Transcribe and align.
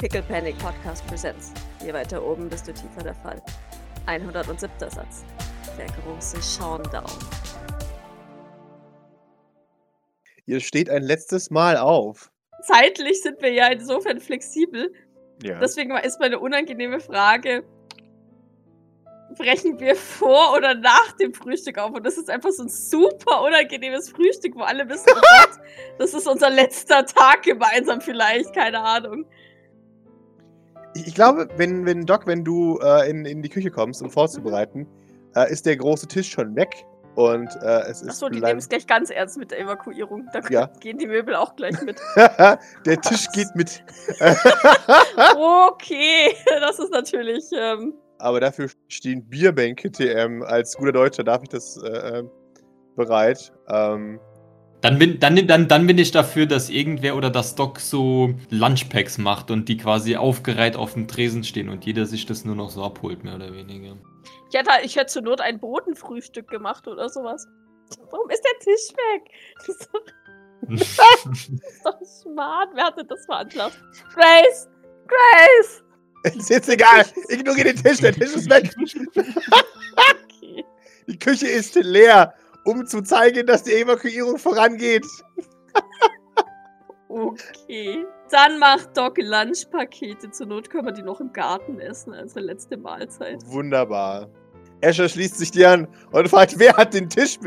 Pickle 0.00 0.22
Panic 0.22 0.58
Podcast 0.58 1.06
Presents. 1.08 1.52
Je 1.84 1.92
weiter 1.92 2.24
oben, 2.24 2.48
desto 2.48 2.72
tiefer 2.72 3.02
der 3.02 3.14
Fall. 3.16 3.42
107. 4.06 4.70
Satz. 4.78 5.26
Der 5.76 5.88
große 5.88 6.40
Showdown. 6.40 7.04
Ihr 10.46 10.60
steht 10.60 10.88
ein 10.88 11.02
letztes 11.02 11.50
Mal 11.50 11.76
auf. 11.76 12.32
Zeitlich 12.62 13.20
sind 13.20 13.42
wir 13.42 13.52
ja 13.52 13.66
insofern 13.66 14.20
flexibel. 14.20 14.90
Ja. 15.42 15.60
Deswegen 15.60 15.94
ist 15.98 16.18
meine 16.18 16.38
unangenehme 16.38 17.00
Frage: 17.00 17.62
Brechen 19.36 19.78
wir 19.80 19.96
vor 19.96 20.56
oder 20.56 20.74
nach 20.74 21.12
dem 21.20 21.34
Frühstück 21.34 21.76
auf? 21.76 21.92
Und 21.92 22.06
das 22.06 22.16
ist 22.16 22.30
einfach 22.30 22.52
so 22.52 22.62
ein 22.62 22.70
super 22.70 23.42
unangenehmes 23.42 24.08
Frühstück, 24.08 24.56
wo 24.56 24.62
alle 24.62 24.88
wissen, 24.88 25.10
oh 25.14 25.20
Gott, 25.20 25.60
das 25.98 26.14
ist 26.14 26.26
unser 26.26 26.48
letzter 26.48 27.04
Tag 27.04 27.42
gemeinsam 27.42 28.00
vielleicht, 28.00 28.54
keine 28.54 28.80
Ahnung. 28.80 29.26
Ich, 30.94 31.08
ich 31.08 31.14
glaube, 31.14 31.48
wenn, 31.56 31.86
wenn 31.86 32.06
Doc, 32.06 32.26
wenn 32.26 32.44
du 32.44 32.78
äh, 32.82 33.08
in, 33.10 33.24
in 33.24 33.42
die 33.42 33.48
Küche 33.48 33.70
kommst, 33.70 34.02
um 34.02 34.10
vorzubereiten, 34.10 34.86
äh, 35.34 35.50
ist 35.50 35.66
der 35.66 35.76
große 35.76 36.06
Tisch 36.08 36.30
schon 36.30 36.54
weg. 36.56 36.84
Und 37.16 37.48
äh, 37.62 37.80
es 37.88 38.02
ist. 38.02 38.10
Achso, 38.10 38.28
die 38.28 38.40
nehmen 38.40 38.58
es 38.58 38.68
gleich 38.68 38.86
ganz 38.86 39.10
ernst 39.10 39.36
mit 39.36 39.50
der 39.50 39.60
Evakuierung. 39.60 40.28
Da 40.32 40.40
Ja. 40.48 40.66
gehen 40.80 40.96
die 40.98 41.06
Möbel 41.06 41.34
auch 41.34 41.56
gleich 41.56 41.80
mit. 41.82 42.00
der 42.16 43.00
Tisch 43.00 43.26
geht 43.32 43.48
mit. 43.54 43.82
Okay, 45.36 46.34
das 46.60 46.78
ist 46.78 46.92
natürlich. 46.92 47.44
Ähm, 47.52 47.94
Aber 48.18 48.40
dafür 48.40 48.68
stehen 48.88 49.24
Bierbänke 49.28 49.90
TM. 49.90 50.42
Als 50.42 50.76
guter 50.76 50.92
Deutscher 50.92 51.24
darf 51.24 51.42
ich 51.42 51.48
das 51.48 51.76
äh, 51.82 52.20
äh, 52.20 52.24
bereit. 52.96 53.52
Ähm, 53.68 54.20
Dann 54.80 54.98
bin, 54.98 55.20
dann, 55.20 55.46
dann, 55.46 55.68
dann 55.68 55.86
bin 55.86 55.98
ich 55.98 56.10
dafür, 56.10 56.46
dass 56.46 56.70
irgendwer 56.70 57.16
oder 57.16 57.28
das 57.28 57.54
Doc 57.54 57.80
so 57.80 58.34
Lunchpacks 58.48 59.18
macht 59.18 59.50
und 59.50 59.68
die 59.68 59.76
quasi 59.76 60.16
aufgereiht 60.16 60.76
auf 60.76 60.94
dem 60.94 61.06
Tresen 61.06 61.44
stehen 61.44 61.68
und 61.68 61.84
jeder 61.84 62.06
sich 62.06 62.24
das 62.24 62.44
nur 62.44 62.54
noch 62.54 62.70
so 62.70 62.82
abholt, 62.82 63.22
mehr 63.22 63.34
oder 63.34 63.52
weniger. 63.54 63.96
ich, 64.48 64.58
hätte, 64.58 64.70
ich 64.82 64.96
hätte 64.96 65.06
zur 65.06 65.22
Not 65.22 65.40
ein 65.40 65.60
Bodenfrühstück 65.60 66.48
gemacht 66.48 66.88
oder 66.88 67.08
sowas. 67.08 67.46
Warum 68.10 68.30
ist 68.30 68.42
der 68.42 68.58
Tisch 68.60 68.92
weg? 68.96 69.22
Das 70.66 70.76
ist 70.78 70.98
doch, 70.98 71.24
das 71.24 71.48
ist 71.48 71.86
doch 71.86 72.04
smart. 72.04 72.68
Wer 72.74 72.84
hatte 72.84 73.04
das 73.04 73.24
veranlasst? 73.24 73.78
Grace! 74.14 74.68
Grace! 75.06 75.82
ist 76.24 76.50
jetzt 76.50 76.68
egal. 76.68 77.04
Ignoriere 77.28 77.72
den 77.72 77.82
Tisch. 77.82 77.98
Der 77.98 78.12
Tisch 78.12 78.34
ist 78.34 78.50
weg. 78.50 78.70
Okay. 79.16 80.64
Die 81.08 81.18
Küche 81.18 81.46
ist 81.46 81.74
leer, 81.76 82.34
um 82.64 82.86
zu 82.86 83.02
zeigen, 83.02 83.46
dass 83.46 83.62
die 83.64 83.72
Evakuierung 83.72 84.38
vorangeht. 84.38 85.06
Okay. 87.08 88.06
Dann 88.30 88.60
macht 88.60 88.96
Doc 88.96 89.18
Lunchpakete. 89.18 90.30
Zur 90.30 90.46
Not 90.46 90.70
können 90.70 90.86
wir 90.86 90.92
die 90.92 91.02
noch 91.02 91.20
im 91.20 91.32
Garten 91.32 91.80
essen 91.80 92.14
als 92.14 92.36
letzte 92.36 92.76
Mahlzeit. 92.76 93.44
Wunderbar. 93.46 94.28
Escher 94.80 95.08
schließt 95.08 95.36
sich 95.36 95.50
dir 95.50 95.70
an 95.70 95.88
und 96.12 96.28
fragt, 96.28 96.56
wer 96.58 96.76
hat 96.76 96.94
den 96.94 97.08
Tisch? 97.08 97.38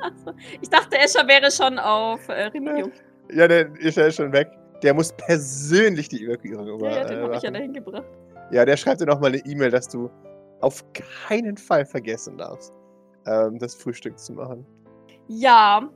Also, 0.00 0.32
ich 0.60 0.70
dachte, 0.70 0.96
Escher 0.96 1.26
wäre 1.26 1.50
schon 1.50 1.76
auf 1.78 2.28
äh, 2.28 2.44
Remedium. 2.44 2.92
Ja, 3.32 3.48
der 3.48 3.68
Escher 3.80 4.06
ist 4.06 4.16
schon 4.16 4.32
weg. 4.32 4.48
Der 4.82 4.94
muss 4.94 5.12
persönlich 5.12 6.08
die 6.08 6.24
Evakuierung 6.24 6.68
über. 6.68 6.90
ja, 6.90 7.04
den 7.04 7.18
äh, 7.18 7.22
habe 7.22 7.36
ich 7.36 7.42
ja 7.42 7.50
dahin 7.50 7.72
gebracht. 7.72 8.06
Ja, 8.52 8.64
der 8.64 8.76
schreibt 8.76 9.00
dir 9.00 9.06
nochmal 9.06 9.32
eine 9.32 9.44
E-Mail, 9.44 9.72
dass 9.72 9.88
du 9.88 10.08
auf 10.60 10.84
keinen 11.26 11.56
Fall 11.56 11.84
vergessen 11.84 12.38
darfst, 12.38 12.72
ähm, 13.28 13.58
das 13.58 13.74
Frühstück 13.74 14.18
zu 14.18 14.32
machen. 14.32 14.66
Ja, 15.28 15.88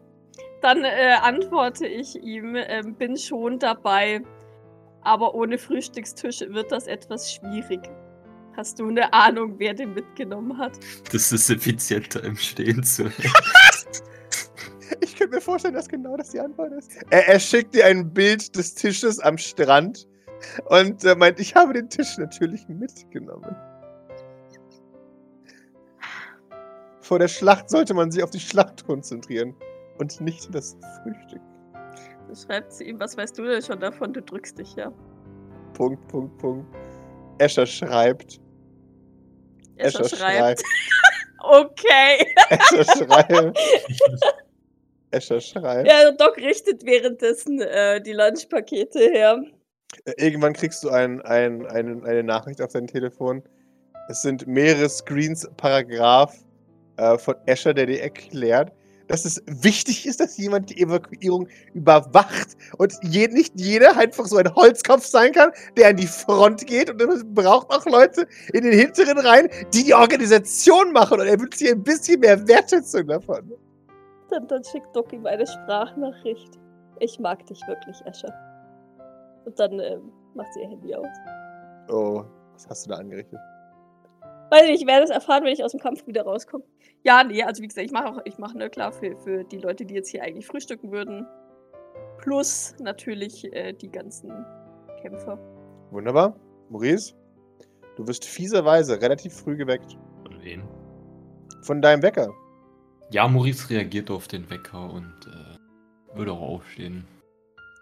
dann 0.61 0.85
äh, 0.85 1.17
antworte 1.21 1.87
ich 1.87 2.17
ihm, 2.17 2.55
ähm, 2.57 2.95
bin 2.95 3.17
schon 3.17 3.59
dabei, 3.59 4.23
aber 5.03 5.35
ohne 5.35 5.59
Frühstückstisch 5.59 6.41
wird 6.41 6.71
das 6.71 6.87
etwas 6.87 7.33
schwierig. 7.33 7.81
Hast 8.57 8.79
du 8.79 8.89
eine 8.89 9.13
Ahnung, 9.13 9.55
wer 9.59 9.73
den 9.73 9.95
mitgenommen 9.95 10.59
hat? 10.59 10.79
Das 11.11 11.33
ist 11.33 11.49
effizienter 11.49 12.23
im 12.23 12.37
Stehen 12.37 12.83
zu. 12.83 13.11
Ich 15.01 15.17
könnte 15.17 15.37
mir 15.37 15.41
vorstellen, 15.41 15.75
dass 15.75 15.89
genau 15.89 16.17
das 16.17 16.31
die 16.31 16.41
Antwort 16.41 16.73
ist. 16.73 16.93
Er, 17.11 17.27
er 17.27 17.41
schickt 17.41 17.75
dir 17.75 17.87
ein 17.87 18.13
Bild 18.13 18.55
des 18.55 18.75
Tisches 18.75 19.19
am 19.19 19.39
Strand 19.39 20.07
und 20.67 21.03
äh, 21.05 21.15
meint, 21.15 21.41
ich 21.41 21.55
habe 21.55 21.73
den 21.73 21.89
Tisch 21.89 22.19
natürlich 22.19 22.69
mitgenommen. 22.69 23.57
Vor 27.13 27.19
der 27.19 27.29
Schlacht 27.29 27.69
sollte 27.69 27.93
man 27.93 28.11
sich 28.11 28.23
auf 28.23 28.31
die 28.31 28.41
Schlacht 28.41 28.87
konzentrieren 28.87 29.55
und 29.99 30.19
nicht 30.23 30.49
das 30.55 30.79
Frühstück. 31.03 31.43
Schreibt 32.35 32.73
sie 32.73 32.85
ihm, 32.85 32.99
was 32.99 33.19
weißt 33.19 33.37
du 33.37 33.45
denn 33.45 33.61
schon 33.61 33.81
davon? 33.81 34.15
Du 34.15 34.23
drückst 34.23 34.59
dich, 34.59 34.75
ja. 34.77 34.91
Punkt, 35.75 36.09
Punkt, 36.09 36.39
Punkt. 36.39 36.75
Escher 37.37 37.67
schreibt. 37.67 38.41
Escher 39.77 40.09
schreibt. 40.09 40.63
Okay. 41.39 42.35
Escher 42.49 42.85
schreibt. 42.85 43.59
Escher 45.11 45.41
schreibt. 45.43 45.89
Ja, 45.91 46.13
Doc 46.13 46.39
richtet 46.39 46.83
währenddessen 46.87 47.61
äh, 47.61 48.01
die 48.01 48.15
Lunchpakete 48.15 49.01
her. 49.01 49.45
Äh, 50.07 50.13
Irgendwann 50.17 50.55
kriegst 50.55 50.83
du 50.83 50.89
ein, 50.89 51.21
ein, 51.21 51.67
ein, 51.67 52.07
eine 52.07 52.23
Nachricht 52.23 52.63
auf 52.63 52.73
dein 52.73 52.87
Telefon. 52.87 53.43
Es 54.09 54.23
sind 54.23 54.47
mehrere 54.47 54.89
Screens 54.89 55.47
Paragraph 55.59 56.43
äh, 56.97 57.19
von 57.19 57.35
Escher, 57.47 57.75
der 57.75 57.87
dir 57.87 58.03
erklärt, 58.03 58.73
dass 59.09 59.25
es 59.25 59.43
wichtig 59.47 60.07
ist, 60.07 60.21
dass 60.21 60.39
jemand 60.39 60.71
die 60.71 60.81
Evakuierung 60.81 61.49
überwacht 61.75 62.57
und 62.79 62.95
je, 63.03 63.29
nicht 63.29 63.53
jeder 63.57 63.97
einfach 63.97 64.27
so 64.27 64.37
ein 64.39 64.55
Holzkopf 64.55 65.05
sein 65.05 65.33
kann, 65.33 65.51
der 65.77 65.91
an 65.91 65.97
die 65.97 66.07
Front 66.07 66.67
geht 66.67 66.91
und 66.91 67.01
es 67.03 67.23
braucht 67.25 67.71
auch 67.71 67.85
Leute 67.87 68.27
in 68.53 68.65
den 68.65 68.73
hinteren 68.73 69.19
Reihen, 69.19 69.49
die 69.75 69.85
die 69.85 69.95
Organisation 69.95 70.93
machen 70.93 71.21
und 71.21 71.27
er 71.27 71.39
wünscht 71.39 71.59
sich 71.59 71.71
ein 71.71 71.83
bisschen 71.83 72.21
mehr 72.21 72.47
Wertschätzung 72.49 73.07
davon. 73.07 73.53
Dann, 74.31 74.49
dann 74.49 74.65
schickt 74.65 74.97
Doc 74.97 75.13
ihm 75.13 75.27
eine 75.27 75.47
Sprachnachricht. 75.47 76.59
Ich 77.01 77.19
mag 77.19 77.45
dich 77.47 77.61
wirklich, 77.67 78.01
Escher. 78.07 78.33
Und 79.45 79.59
dann 79.59 79.79
ähm, 79.79 80.11
macht 80.35 80.55
sie 80.55 80.61
ihr 80.61 80.69
Handy 80.69 80.95
aus. 80.95 81.07
Oh, 81.91 82.25
was 82.55 82.67
hast 82.69 82.87
du 82.87 82.91
da 82.91 82.97
angerichtet? 82.97 83.39
Weiß 84.53 84.67
nicht, 84.67 84.83
ich 84.83 84.87
werde 84.87 85.05
es 85.05 85.09
erfahren, 85.09 85.45
wenn 85.45 85.53
ich 85.55 85.65
aus 85.65 85.71
dem 85.71 85.81
Kampf 85.81 86.07
wieder 86.07 86.25
rauskomme. 86.25 86.63
Ja, 87.05 87.25
nee, 87.25 87.43
also 87.43 87.63
wie 87.63 87.69
gesagt, 87.69 87.87
ich 87.87 87.91
mache 87.91 88.09
auch, 88.09 88.21
ich 88.27 88.37
mache, 88.37 88.59
ne, 88.59 88.69
klar, 88.69 88.93
für, 88.93 89.17
für 89.17 89.45
die 89.45 89.57
Leute, 89.57 89.87
die 89.87 89.95
jetzt 89.95 90.11
hier 90.11 90.23
eigentlich 90.23 90.47
frühstücken 90.47 90.93
würden. 90.93 91.27
Plus 92.19 92.75
natürlich 92.79 93.51
äh, 93.55 93.73
die 93.73 93.91
ganzen 93.91 94.45
Kämpfer. 95.01 95.39
Wunderbar. 95.91 96.37
Maurice, 96.69 97.15
du 97.97 98.07
wirst 98.07 98.27
fieserweise 98.27 99.01
relativ 99.01 99.33
früh 99.33 99.57
geweckt 99.57 99.97
Von 100.23 100.43
wem? 100.43 100.63
von 101.63 101.81
deinem 101.81 102.03
Wecker. 102.03 102.29
Ja, 103.11 103.27
Maurice 103.29 103.71
reagiert 103.71 104.11
auf 104.11 104.29
den 104.29 104.51
Wecker 104.51 104.93
und 104.93 105.15
äh, 105.29 106.15
würde 106.15 106.33
auch 106.33 106.43
aufstehen. 106.43 107.07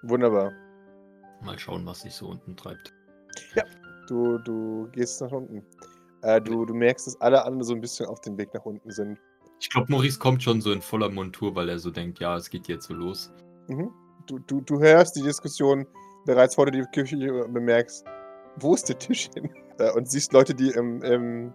Wunderbar. 0.04 0.53
Mal 1.42 1.59
schauen, 1.59 1.84
was 1.84 2.03
sich 2.03 2.14
so 2.14 2.28
unten 2.28 2.56
treibt. 2.56 2.94
Du, 4.06 4.38
du 4.38 4.88
gehst 4.92 5.20
nach 5.20 5.32
unten. 5.32 5.66
Äh, 6.22 6.41
du, 6.41 6.64
du 6.64 6.75
merkst, 6.75 7.06
dass 7.06 7.20
alle 7.20 7.44
anderen 7.44 7.64
so 7.64 7.75
ein 7.75 7.81
bisschen 7.81 8.06
auf 8.06 8.20
dem 8.20 8.36
Weg 8.38 8.53
nach 8.54 8.64
unten 8.64 8.91
sind. 8.91 9.19
Ich 9.60 9.69
glaube, 9.70 9.91
Maurice 9.91 10.19
kommt 10.19 10.42
schon 10.42 10.60
so 10.60 10.72
in 10.72 10.81
voller 10.81 11.10
Montur, 11.10 11.54
weil 11.54 11.69
er 11.69 11.78
so 11.78 11.91
denkt, 11.91 12.19
ja, 12.20 12.36
es 12.36 12.48
geht 12.48 12.69
jetzt 12.69 12.86
so 12.86 12.94
los. 12.94 13.32
Mhm. 13.69 13.91
Du, 14.26 14.38
du, 14.38 14.60
du 14.60 14.80
hörst 14.80 15.16
die 15.16 15.22
Diskussion 15.22 15.86
bereits 16.25 16.54
vor 16.54 16.66
dir 16.66 16.82
die 16.82 16.91
Küche 16.92 17.44
und 17.44 17.53
bemerkst, 17.53 18.04
wo 18.56 18.75
ist 18.75 18.88
der 18.88 18.98
Tisch 18.98 19.28
hin? 19.34 19.50
Äh, 19.78 19.92
und 19.92 20.09
siehst 20.09 20.32
Leute, 20.32 20.54
die 20.54 20.70
im, 20.70 21.03
im, 21.03 21.53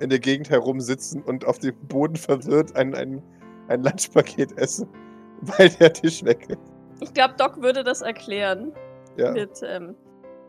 in 0.00 0.10
der 0.10 0.18
Gegend 0.18 0.50
herumsitzen 0.50 1.22
und 1.22 1.44
auf 1.44 1.58
dem 1.58 1.76
Boden 1.88 2.16
verwirrt 2.16 2.74
ein, 2.76 2.94
ein, 2.94 3.22
ein 3.68 3.82
Lunchpaket 3.82 4.56
essen, 4.58 4.88
weil 5.42 5.70
der 5.70 5.92
Tisch 5.92 6.24
weg 6.24 6.48
ist. 6.48 6.58
Ich 7.00 7.14
glaube, 7.14 7.34
Doc 7.38 7.62
würde 7.62 7.82
das 7.82 8.02
erklären. 8.02 8.72
Ja. 9.16 9.32
Mit, 9.32 9.60
ähm, 9.64 9.94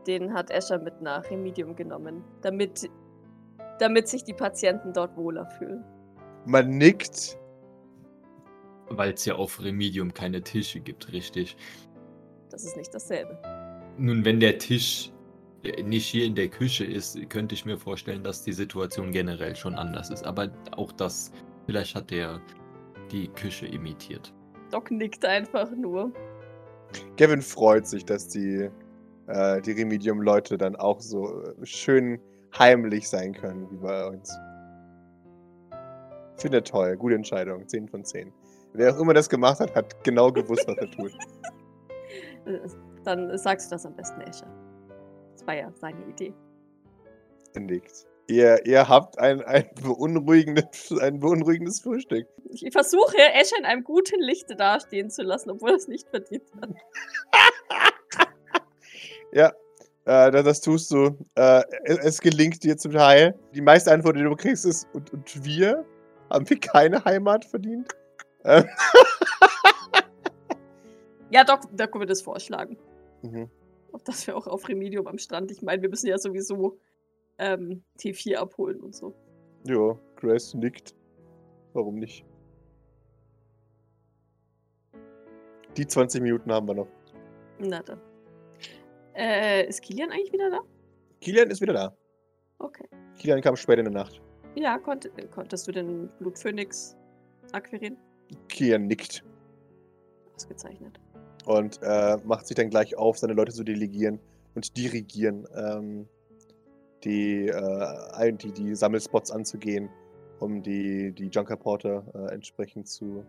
den 0.08 0.34
hat 0.34 0.50
Escher 0.50 0.80
mit 0.80 1.02
nach 1.02 1.30
Remedium 1.30 1.76
genommen. 1.76 2.24
Damit, 2.42 2.90
damit 3.82 4.08
sich 4.08 4.24
die 4.24 4.34
Patienten 4.34 4.94
dort 4.94 5.18
wohler 5.18 5.46
fühlen. 5.58 5.84
Man 6.46 6.78
nickt. 6.78 7.38
Weil 8.90 9.14
es 9.14 9.26
ja 9.26 9.36
auf 9.36 9.62
Remedium 9.64 10.14
keine 10.14 10.42
Tische 10.42 10.80
gibt, 10.80 11.12
richtig. 11.12 11.56
Das 12.50 12.66
ist 12.66 12.76
nicht 12.76 12.94
dasselbe. 12.94 13.38
Nun, 13.98 14.26
wenn 14.26 14.40
der 14.40 14.58
Tisch 14.58 15.12
äh, 15.64 15.82
nicht 15.82 16.06
hier 16.06 16.26
in 16.26 16.36
der 16.36 16.50
Küche 16.50 16.84
ist, 16.84 17.18
könnte 17.30 17.56
ich 17.56 17.66
mir 17.66 17.78
vorstellen, 17.78 18.24
dass 18.24 18.44
die 18.44 18.52
Situation 18.52 19.12
generell 19.12 19.56
schon 19.56 19.76
anders 19.76 20.10
ist. 20.10 20.26
Aber 20.26 20.52
auch 20.76 20.92
das, 20.92 21.32
vielleicht 21.66 21.96
hat 21.96 22.12
der 22.12 22.42
die 23.12 23.30
Küche 23.30 23.68
imitiert. 23.68 24.34
Doc 24.72 24.92
nickt 24.92 25.26
einfach 25.26 25.72
nur. 25.72 26.12
Kevin 27.18 27.42
freut 27.42 27.88
sich, 27.88 28.06
dass 28.06 28.28
die, 28.28 28.70
äh, 29.28 29.62
die 29.62 29.72
Remedium-Leute 29.72 30.58
dann 30.58 30.76
auch 30.76 31.00
so 31.00 31.42
äh, 31.44 31.66
schön 31.66 32.20
heimlich 32.58 33.10
sein 33.10 33.34
können 33.34 33.70
wie 33.72 33.78
bei 33.78 34.08
uns. 34.08 34.32
Finde 36.38 36.64
toll, 36.64 36.98
gute 36.98 37.16
Entscheidung, 37.16 37.68
10 37.68 37.88
von 37.88 38.04
10. 38.04 38.34
Wer 38.74 38.94
auch 38.94 39.00
immer 39.00 39.14
das 39.14 39.30
gemacht 39.30 39.60
hat, 39.60 39.76
hat 39.76 40.04
genau 40.04 40.32
gewusst, 40.32 40.68
was 40.68 40.78
er 40.78 40.90
tut. 40.92 41.12
Dann 43.04 43.38
sagst 43.38 43.70
du 43.70 43.76
das 43.76 43.86
am 43.86 43.96
besten, 43.96 44.22
Escher. 44.22 44.48
Das 45.34 45.46
war 45.46 45.56
ja 45.56 45.72
seine 45.76 46.04
Idee. 46.08 46.34
Nickt. 47.56 48.08
Ihr, 48.28 48.66
ihr 48.66 48.88
habt 48.88 49.20
ein, 49.20 49.42
ein, 49.42 49.70
beunruhigendes, 49.82 50.94
ein 51.02 51.20
beunruhigendes 51.20 51.82
Frühstück. 51.82 52.28
Ich 52.50 52.72
versuche, 52.72 53.18
Escher 53.18 53.58
in 53.60 53.66
einem 53.66 53.84
guten 53.84 54.22
Lichte 54.22 54.56
dastehen 54.56 55.10
zu 55.10 55.24
lassen, 55.24 55.50
obwohl 55.50 55.72
er 55.72 55.76
es 55.76 55.88
nicht 55.88 56.08
verdient 56.10 56.50
hat. 56.60 56.70
Ja, 59.34 59.54
äh, 60.06 60.32
das, 60.32 60.44
das 60.44 60.62
tust 60.62 60.92
du. 60.92 61.18
Äh, 61.36 61.64
es, 61.84 61.98
es 62.00 62.22
gelingt 62.22 62.64
dir 62.64 62.78
zum 62.78 62.92
Teil. 62.94 63.38
Die 63.54 63.62
meiste 63.62 63.92
Antwort, 63.92 64.16
die 64.18 64.24
du 64.24 64.36
kriegst, 64.36 64.66
ist: 64.66 64.88
Und, 64.94 65.12
und 65.14 65.44
wir? 65.46 65.86
Haben 66.30 66.50
wir 66.50 66.60
keine 66.60 67.04
Heimat 67.04 67.44
verdient? 67.46 67.90
Äh, 68.44 68.64
Ja, 71.32 71.46
Doc, 71.46 71.62
Doc 71.76 71.94
würde 71.94 72.08
das 72.08 72.22
vorschlagen. 72.22 72.78
mhm. 73.22 73.50
Auch 73.94 74.02
dass 74.02 74.26
wir 74.28 74.38
auch 74.38 74.48
auf 74.48 74.68
Remedium 74.70 75.08
am 75.08 75.18
Strand. 75.18 75.52
Ich 75.52 75.62
meine, 75.62 75.82
wir 75.82 75.90
müssen 75.90 76.08
ja 76.08 76.18
sowieso 76.18 76.78
ähm, 77.38 77.84
T4 78.00 78.36
abholen 78.36 78.80
und 78.80 78.96
so. 78.96 79.14
Ja, 79.66 79.98
Grace 80.16 80.54
nickt. 80.54 80.96
Warum 81.74 81.96
nicht? 81.96 82.26
Die 85.76 85.86
20 85.88 86.22
Minuten 86.22 86.52
haben 86.52 86.68
wir 86.68 86.74
noch. 86.76 86.88
Na 87.60 87.82
dann. 87.82 88.00
Äh, 89.16 89.68
ist 89.68 89.82
Kilian 89.82 90.12
eigentlich 90.12 90.32
wieder 90.34 90.50
da? 90.50 90.60
Kilian 91.20 91.50
ist 91.50 91.62
wieder 91.62 91.74
da. 91.74 91.96
Okay. 92.60 92.88
Kilian 93.18 93.42
kam 93.42 93.56
spät 93.56 93.80
in 93.80 93.86
der 93.86 93.94
Nacht. 93.94 94.22
Ja, 94.56 94.78
konnt, 94.78 95.10
konntest 95.32 95.68
du 95.68 95.72
den 95.72 96.10
Blutphönix 96.20 96.96
akquirieren? 97.52 97.98
Kilian 98.50 98.88
nickt 98.88 99.24
Ausgezeichnet. 100.36 101.00
und 101.46 101.80
äh, 101.84 102.18
macht 102.24 102.48
sich 102.48 102.56
dann 102.56 102.70
gleich 102.70 102.98
auf, 102.98 103.18
seine 103.18 103.34
Leute 103.34 103.52
zu 103.52 103.64
delegieren 103.64 104.20
und 104.56 104.76
dirigieren, 104.78 105.48
ähm, 105.56 106.08
die, 107.04 107.48
äh, 107.48 108.34
die, 108.34 108.52
die 108.52 108.76
Sammelspots 108.76 109.32
anzugehen, 109.32 109.90
um 110.40 110.62
die, 110.62 111.12
die 111.12 111.28
Junker 111.28 111.58
Porter 111.58 112.04
äh, 112.14 112.34
entsprechend 112.34 112.88
zu 112.88 113.26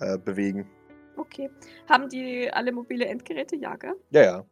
äh, 0.00 0.18
bewegen. 0.18 0.68
Okay. 1.16 1.50
Haben 1.88 2.08
die 2.08 2.50
alle 2.52 2.72
mobile 2.72 3.06
Endgeräte? 3.06 3.56
Ja, 3.56 3.76
gell? 3.76 3.94
Ja, 4.10 4.22
ja. 4.22 4.44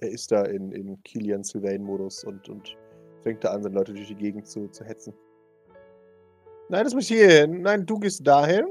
Er 0.00 0.10
ist 0.10 0.30
da 0.30 0.42
in, 0.42 0.72
in 0.72 1.02
Kilian 1.04 1.42
Sylvain-Modus 1.42 2.24
und, 2.24 2.48
und 2.48 2.76
fängt 3.22 3.42
da 3.44 3.52
an, 3.52 3.62
seine 3.62 3.74
Leute 3.74 3.92
durch 3.94 4.08
die 4.08 4.14
Gegend 4.14 4.46
zu, 4.46 4.68
zu 4.68 4.84
hetzen. 4.84 5.14
Nein, 6.68 6.84
das 6.84 6.94
muss 6.94 7.06
hier 7.08 7.28
hin. 7.30 7.62
Nein, 7.62 7.86
du 7.86 7.98
gehst 7.98 8.26
dahin. 8.26 8.66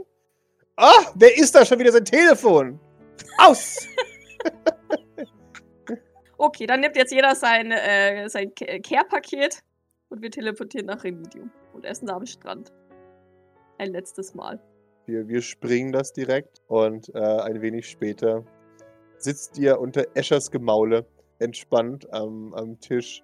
Ah, 0.75 1.12
wer 1.16 1.36
ist 1.38 1.56
da 1.56 1.66
schon 1.66 1.80
wieder 1.80 1.92
sein 1.92 2.06
Telefon? 2.06 2.80
Aus! 3.38 3.88
Okay, 6.38 6.66
dann 6.66 6.81
nimmt 6.81 6.98
jetzt 6.98 7.13
jeder 7.13 7.33
sein, 7.33 7.72
äh, 7.72 8.27
sein 8.27 8.54
Ca- 8.54 8.80
Care-Paket 8.80 9.63
und 10.10 10.22
wir 10.22 10.30
teleportieren 10.30 10.86
nach 10.88 11.01
Remedium 11.04 11.50
und 11.74 11.86
essen 11.86 12.07
da 12.07 12.16
am 12.18 12.25
Strand. 12.25 12.74
Ein 13.77 13.92
letztes 13.94 14.36
Mal. 14.36 14.60
Wir, 15.06 15.27
wir 15.30 15.42
springen 15.42 15.94
das 15.94 16.12
direkt 16.12 16.62
und 16.68 17.07
äh, 17.16 17.19
ein 17.19 17.62
wenig 17.62 17.88
später 17.89 18.44
sitzt 19.18 19.57
ihr 19.57 19.80
unter 19.80 20.06
Eschers 20.13 20.51
Gemaule 20.51 21.06
entspannt 21.40 22.12
am, 22.14 22.54
am 22.54 22.80
Tisch 22.80 23.22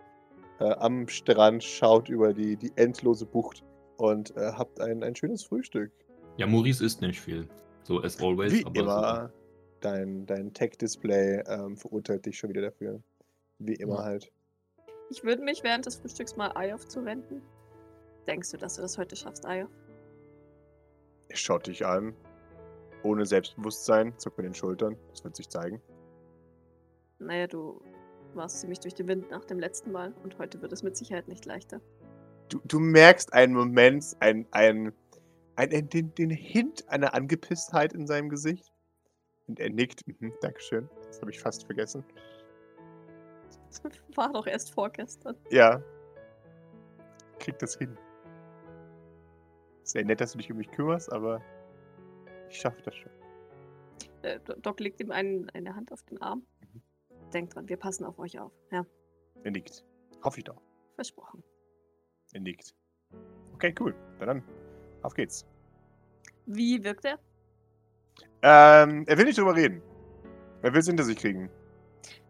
äh, 0.59 0.71
am 0.75 1.07
Strand, 1.07 1.63
schaut 1.63 2.09
über 2.09 2.33
die, 2.33 2.55
die 2.55 2.71
endlose 2.75 3.25
Bucht 3.25 3.63
und 3.97 4.35
äh, 4.37 4.51
habt 4.53 4.79
ein, 4.79 5.03
ein 5.03 5.15
schönes 5.15 5.43
Frühstück. 5.43 5.91
Ja, 6.37 6.47
Maurice 6.47 6.83
isst 6.85 7.01
nicht 7.01 7.19
viel. 7.19 7.47
So 7.83 7.99
as 8.01 8.21
always. 8.21 8.53
Wie 8.53 8.65
aber 8.65 8.81
immer, 8.81 9.33
dein, 9.81 10.25
dein 10.25 10.53
Tech-Display 10.53 11.43
ähm, 11.47 11.75
verurteilt 11.77 12.25
dich 12.25 12.37
schon 12.37 12.49
wieder 12.51 12.61
dafür. 12.61 13.01
Wie 13.59 13.75
immer 13.75 13.97
Ja. 13.97 14.03
halt. 14.03 14.31
Ich 15.09 15.23
würde 15.23 15.43
mich 15.43 15.63
während 15.63 15.85
des 15.85 15.97
Frühstücks 15.97 16.37
mal 16.37 16.51
Eiof 16.55 16.87
zuwenden. 16.87 17.41
Denkst 18.27 18.51
du, 18.51 18.57
dass 18.57 18.75
du 18.75 18.81
das 18.81 18.97
heute 18.97 19.15
schaffst, 19.15 19.45
Eiof? 19.45 19.69
Er 21.27 21.35
schaut 21.35 21.67
dich 21.67 21.85
an, 21.85 22.13
ohne 23.03 23.25
Selbstbewusstsein, 23.25 24.13
zuckt 24.19 24.37
mit 24.37 24.45
den 24.45 24.53
Schultern. 24.53 24.95
Das 25.09 25.23
wird 25.23 25.35
sich 25.35 25.49
zeigen. 25.49 25.81
Naja, 27.19 27.47
du 27.47 27.81
warst 28.35 28.59
ziemlich 28.61 28.79
durch 28.79 28.93
den 28.93 29.07
Wind 29.07 29.29
nach 29.31 29.45
dem 29.45 29.59
letzten 29.59 29.91
Mal 29.91 30.13
und 30.23 30.37
heute 30.37 30.61
wird 30.61 30.71
es 30.73 30.83
mit 30.83 30.95
Sicherheit 30.97 31.27
nicht 31.27 31.45
leichter. 31.45 31.81
Du, 32.49 32.59
du 32.65 32.79
merkst 32.79 33.33
einen 33.33 33.53
Moment, 33.53 34.05
ein, 34.19 34.45
ein, 34.51 34.93
ein, 35.55 35.89
den, 35.89 36.13
den 36.15 36.29
Hint 36.29 36.87
einer 36.89 37.13
Angepisstheit 37.13 37.93
in 37.93 38.07
seinem 38.07 38.29
Gesicht. 38.29 38.71
Und 39.47 39.59
er 39.59 39.69
nickt. 39.69 40.05
Mhm, 40.07 40.33
Dankeschön. 40.41 40.89
Das 41.07 41.19
habe 41.21 41.31
ich 41.31 41.39
fast 41.39 41.65
vergessen. 41.65 42.03
Das 43.67 43.81
war 44.15 44.31
doch 44.31 44.47
erst 44.47 44.71
vorgestern. 44.73 45.35
Ja. 45.49 45.81
Krieg 47.39 47.57
das 47.59 47.77
hin. 47.77 47.97
Sehr 49.83 50.05
nett, 50.05 50.21
dass 50.21 50.33
du 50.33 50.37
dich 50.37 50.51
um 50.51 50.57
mich 50.57 50.69
kümmerst, 50.71 51.11
aber 51.11 51.41
ich 52.49 52.57
schaffe 52.59 52.81
das 52.83 52.95
schon. 52.95 53.11
Äh, 54.21 54.39
Do- 54.41 54.55
Doc 54.61 54.79
legt 54.79 55.01
ihm 55.01 55.11
einen, 55.11 55.49
eine 55.49 55.75
Hand 55.75 55.91
auf 55.91 56.03
den 56.03 56.21
Arm. 56.21 56.45
Denkt 57.33 57.55
dran, 57.55 57.67
wir 57.69 57.77
passen 57.77 58.05
auf 58.05 58.19
euch 58.19 58.39
auf. 58.39 58.51
Ja, 58.71 58.85
Er 59.43 59.51
nickt. 59.51 59.83
Hoffe 60.23 60.39
ich 60.39 60.43
doch. 60.43 60.61
versprochen. 60.95 61.43
Er 62.33 62.41
nickt. 62.41 62.73
Okay, 63.55 63.73
cool. 63.79 63.95
Na 64.19 64.25
dann, 64.25 64.43
auf 65.01 65.13
geht's. 65.13 65.45
Wie 66.45 66.83
wirkt 66.83 67.05
er? 67.05 67.19
Ähm, 68.41 69.05
er 69.07 69.17
will 69.17 69.25
nicht 69.25 69.37
drüber 69.37 69.55
reden. 69.55 69.81
Er 70.61 70.73
will 70.73 70.79
es 70.79 70.87
hinter 70.87 71.03
sich 71.03 71.17
kriegen. 71.17 71.49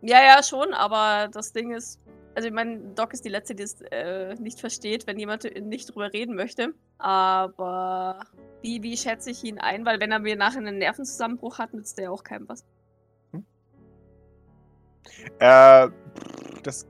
Ja, 0.02 0.22
ja, 0.24 0.42
schon, 0.44 0.74
aber 0.74 1.30
das 1.30 1.54
Ding 1.54 1.72
ist, 1.74 2.00
also 2.36 2.48
ich 2.48 2.54
meine, 2.54 2.80
Doc 2.96 3.14
ist 3.14 3.24
die 3.26 3.30
Letzte, 3.30 3.56
die 3.56 3.64
es 3.64 3.82
äh, 3.92 4.36
nicht 4.36 4.60
versteht, 4.60 5.08
wenn 5.08 5.18
jemand 5.20 5.44
nicht 5.66 5.94
drüber 5.94 6.12
reden 6.14 6.36
möchte. 6.36 6.74
Aber 6.98 8.20
wie, 8.62 8.82
wie 8.84 8.98
schätze 8.98 9.32
ich 9.32 9.44
ihn 9.44 9.60
ein? 9.60 9.86
Weil 9.86 10.00
wenn 10.00 10.12
er 10.12 10.20
mir 10.20 10.36
nachher 10.36 10.60
einen 10.60 10.78
Nervenzusammenbruch 10.78 11.60
hat, 11.60 11.74
nützt 11.74 11.98
der 11.98 12.06
ja 12.06 12.12
auch 12.12 12.24
keinem 12.24 12.48
was. 12.50 12.66
Äh, 15.40 15.90
das 16.64 16.88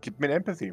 gibt 0.00 0.20
mir 0.20 0.30
Empathy. 0.30 0.72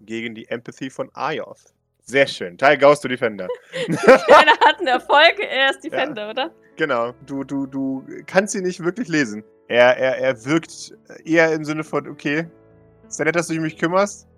Gegen 0.00 0.34
die 0.34 0.48
Empathy 0.48 0.90
von 0.90 1.10
Ayoth. 1.14 1.74
Sehr 2.02 2.26
schön. 2.26 2.56
Teil 2.56 2.78
Gauss 2.78 3.00
to 3.00 3.08
Defender. 3.08 3.48
Keiner 3.86 4.52
hat 4.64 4.78
einen 4.78 4.86
Erfolg, 4.86 5.38
er 5.40 5.70
ist 5.70 5.82
Defender, 5.82 6.30
oder? 6.30 6.52
genau. 6.76 7.12
Du, 7.26 7.42
du, 7.42 7.66
du 7.66 8.06
kannst 8.26 8.52
sie 8.52 8.62
nicht 8.62 8.84
wirklich 8.84 9.08
lesen. 9.08 9.42
Er, 9.68 9.96
er, 9.96 10.18
er 10.18 10.44
wirkt 10.44 10.96
eher 11.24 11.52
im 11.52 11.64
Sinne 11.64 11.82
von, 11.82 12.06
okay, 12.08 12.46
ist 13.08 13.18
ja 13.18 13.24
nett, 13.24 13.34
dass 13.34 13.48
du 13.48 13.54
dich 13.54 13.58
um 13.58 13.64
mich 13.64 13.78
kümmerst. 13.78 14.28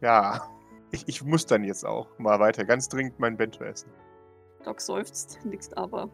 Ja. 0.00 0.48
Ich, 0.90 1.06
ich 1.06 1.24
muss 1.24 1.46
dann 1.46 1.64
jetzt 1.64 1.84
auch 1.84 2.08
mal 2.18 2.40
weiter. 2.40 2.64
Ganz 2.64 2.88
dringend 2.88 3.18
mein 3.18 3.36
Bento 3.36 3.62
essen. 3.64 3.90
Doc 4.64 4.80
seufzt, 4.80 5.38
nickt 5.44 5.76
aber. 5.76 6.08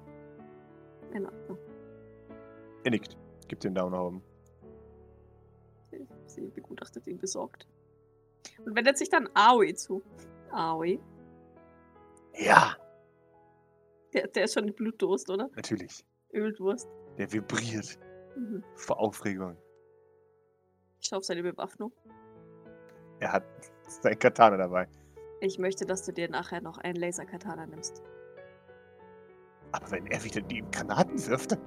In 1.14 1.24
Ordnung. 1.24 1.58
Er 2.84 2.90
nickt. 2.90 3.16
Gibt 3.48 3.64
den 3.64 3.74
Daumen 3.74 3.92
nach 3.92 4.00
oben. 4.00 4.22
Sie, 5.90 6.06
sie 6.26 6.48
begutachtet 6.48 7.06
ihn 7.06 7.18
besorgt. 7.18 7.66
Und 8.64 8.74
wendet 8.76 8.96
sich 8.98 9.08
dann 9.08 9.28
Aoi 9.34 9.74
zu. 9.74 10.02
Aoi. 10.52 10.98
Ja, 12.38 12.76
Der, 14.14 14.28
der 14.28 14.44
ist 14.44 14.54
schon 14.54 14.68
in 14.68 14.74
Blutdurst, 14.74 15.28
oder? 15.30 15.50
natürlich. 15.56 16.04
Öldurst. 16.32 16.88
Der 17.18 17.30
vibriert 17.32 17.98
Mhm. 18.36 18.62
vor 18.76 19.00
Aufregung. 19.00 19.56
Ich 21.00 21.08
schaue 21.08 21.18
auf 21.18 21.24
seine 21.24 21.42
Bewaffnung. 21.42 21.92
Er 23.18 23.32
hat 23.32 23.44
sein 23.88 24.16
Katana 24.18 24.56
dabei. 24.56 24.88
Ich 25.40 25.58
möchte, 25.58 25.84
dass 25.84 26.04
du 26.04 26.12
dir 26.12 26.28
nachher 26.30 26.60
noch 26.60 26.78
einen 26.78 26.96
Laserkatana 26.96 27.66
nimmst. 27.66 28.02
Aber 29.72 29.90
wenn 29.90 30.06
er 30.06 30.22
wieder 30.22 30.40
die 30.40 30.62
Granaten 30.70 31.26
wirft, 31.26 31.52
dann 31.52 31.60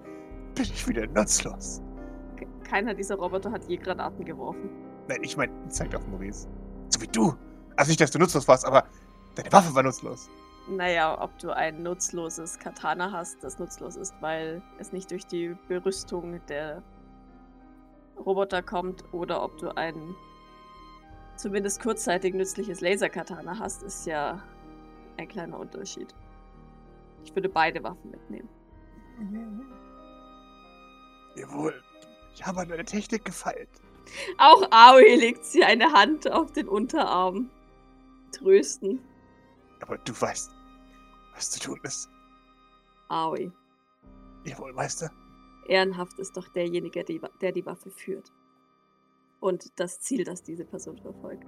bin 0.56 0.66
ich 0.66 0.88
wieder 0.88 1.08
nutzlos. 1.08 1.82
Ke- 2.36 2.48
Keiner 2.64 2.94
dieser 2.94 3.16
Roboter 3.16 3.52
hat 3.52 3.66
je 3.66 3.78
Granaten 3.78 4.26
geworfen. 4.26 4.70
Nein, 5.08 5.20
ich 5.22 5.36
meine, 5.38 5.52
zeigt 5.70 5.96
auf 5.96 6.08
Maurice. 6.08 6.48
So 6.90 7.02
wie 7.02 7.08
du. 7.08 7.34
Also 7.76 7.90
nicht, 7.90 8.00
dass 8.02 8.12
du 8.12 8.20
nutzlos 8.20 8.48
warst, 8.48 8.66
aber 8.66 8.86
deine 9.36 9.52
Waffe 9.52 9.74
war 9.74 9.84
nutzlos. 9.84 10.30
Naja, 10.70 11.22
ob 11.22 11.38
du 11.40 11.52
ein 11.52 11.84
nutzloses 11.84 12.58
Katana 12.58 13.12
hast, 13.12 13.44
das 13.44 13.60
nutzlos 13.60 13.96
ist, 13.98 14.14
weil 14.22 14.62
es 14.80 14.94
nicht 14.94 15.12
durch 15.12 15.26
die 15.28 15.58
Berüstung 15.68 16.40
der 16.48 16.82
Roboter 18.26 18.62
kommt, 18.62 19.04
oder 19.14 19.44
ob 19.44 19.58
du 19.58 19.76
ein 19.76 20.16
zumindest 21.36 21.82
kurzzeitig 21.82 22.34
nützliches 22.34 22.80
Laserkatana 22.80 23.58
hast, 23.60 23.84
ist 23.84 24.06
ja 24.06 24.42
ein 25.18 25.28
kleiner 25.28 25.60
Unterschied. 25.60 26.14
Ich 27.26 27.36
würde 27.36 27.50
beide 27.50 27.84
Waffen 27.84 28.12
mitnehmen. 28.12 28.48
Jawohl. 31.36 31.74
Ich 32.36 32.46
habe 32.46 32.62
an 32.62 32.70
deine 32.70 32.86
Technik 32.86 33.26
gefeilt. 33.26 33.70
Auch 34.38 34.64
Aoi 34.72 35.16
legt 35.16 35.46
sie 35.46 35.64
eine 35.64 35.92
Hand 35.94 36.32
auf 36.32 36.52
den 36.52 36.68
Unterarm. 36.68 37.50
Trösten. 38.32 39.00
Aber 39.82 39.98
du 40.00 40.14
weißt, 40.20 40.52
was 41.36 41.52
zu 41.52 41.60
tun 41.60 41.80
ist. 41.84 42.10
Aoi. 43.10 43.52
Jawohl, 44.46 44.74
Meister. 44.74 45.12
Ehrenhaft 45.68 46.20
ist 46.20 46.36
doch 46.36 46.48
derjenige, 46.50 47.04
der 47.04 47.52
die 47.52 47.66
Waffe 47.66 47.90
führt. 47.90 48.32
Und 49.40 49.80
das 49.80 50.00
Ziel, 50.00 50.24
das 50.24 50.44
diese 50.44 50.66
Person 50.66 50.98
verfolgt. 50.98 51.48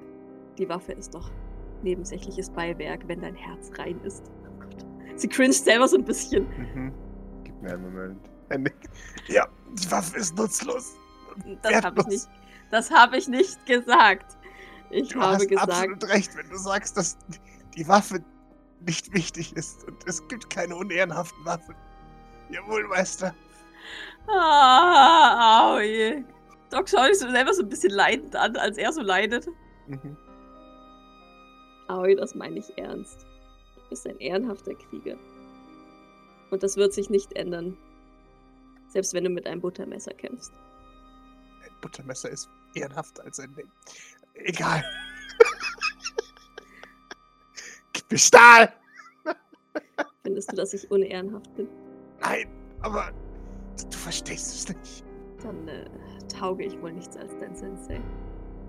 Die 0.57 0.69
Waffe 0.69 0.93
ist 0.93 1.13
doch 1.13 1.31
nebensächliches 1.81 2.49
Beiwerk, 2.49 3.07
wenn 3.07 3.21
dein 3.21 3.35
Herz 3.35 3.71
rein 3.77 3.99
ist. 4.03 4.31
Oh 4.45 4.59
Gott. 4.59 4.85
Sie 5.15 5.27
cringet 5.27 5.55
selber 5.55 5.87
so 5.87 5.97
ein 5.97 6.05
bisschen. 6.05 6.47
Mhm. 6.57 6.93
Gib 7.43 7.61
mir 7.61 7.73
einen 7.73 7.83
Moment. 7.83 8.29
Er 8.49 8.57
nickt. 8.59 8.89
Ja, 9.27 9.47
die 9.73 9.91
Waffe 9.91 10.17
ist 10.17 10.35
nutzlos. 10.35 10.95
Das 11.61 11.83
habe 11.83 12.01
ich 12.01 12.07
nicht. 12.07 12.27
Das 12.71 12.91
habe 12.91 13.17
ich 13.17 13.27
nicht 13.27 13.65
gesagt. 13.65 14.37
Ich 14.89 15.09
Du 15.09 15.19
habe 15.19 15.35
hast 15.35 15.47
gesagt, 15.47 15.71
absolut 15.71 16.03
recht, 16.09 16.35
wenn 16.35 16.49
du 16.49 16.57
sagst, 16.57 16.97
dass 16.97 17.17
die 17.75 17.87
Waffe 17.87 18.23
nicht 18.81 19.11
wichtig 19.13 19.55
ist 19.55 19.83
und 19.87 19.97
es 20.07 20.25
gibt 20.27 20.49
keine 20.49 20.75
unehrenhaften 20.75 21.43
Waffen. 21.45 21.75
Jawohl, 22.49 22.87
Meister. 22.87 23.33
Ah, 24.27 25.73
aui. 25.73 26.23
Doc 26.69 26.89
schaut 26.89 27.07
sich 27.07 27.19
so 27.19 27.29
selber 27.29 27.53
so 27.53 27.63
ein 27.63 27.69
bisschen 27.69 27.91
leidend 27.91 28.35
an, 28.35 28.55
als 28.57 28.77
er 28.77 28.91
so 28.91 29.01
leidet. 29.01 29.47
Mhm. 29.87 30.17
Aoi, 31.87 32.15
das 32.15 32.35
meine 32.35 32.59
ich 32.59 32.77
ernst. 32.77 33.25
Du 33.75 33.89
bist 33.89 34.07
ein 34.07 34.17
ehrenhafter 34.19 34.73
Krieger. 34.73 35.17
Und 36.51 36.63
das 36.63 36.77
wird 36.77 36.93
sich 36.93 37.09
nicht 37.09 37.33
ändern. 37.33 37.77
Selbst 38.95 39.13
wenn 39.13 39.25
du 39.25 39.29
mit 39.29 39.45
einem 39.45 39.59
Buttermesser 39.59 40.13
kämpfst. 40.13 40.53
Ein 41.65 41.81
Buttermesser 41.81 42.29
ist 42.29 42.49
ehrenhafter 42.75 43.25
als 43.25 43.41
ein 43.41 43.53
Leben. 43.53 43.69
Egal. 44.35 44.85
Gib 47.91 48.09
mir 48.09 48.17
Stahl! 48.17 48.71
Findest 50.23 50.49
du, 50.49 50.55
dass 50.55 50.73
ich 50.73 50.89
unehrenhaft 50.89 51.53
bin? 51.57 51.67
Nein, 52.21 52.47
aber 52.83 53.11
du 53.75 53.97
verstehst 53.97 54.55
es 54.55 54.69
nicht. 54.69 55.03
Dann 55.43 55.67
äh, 55.67 55.89
tauge 56.29 56.63
ich 56.63 56.81
wohl 56.81 56.93
nichts 56.93 57.17
als 57.17 57.37
dein 57.37 57.53
Sensei. 57.53 57.99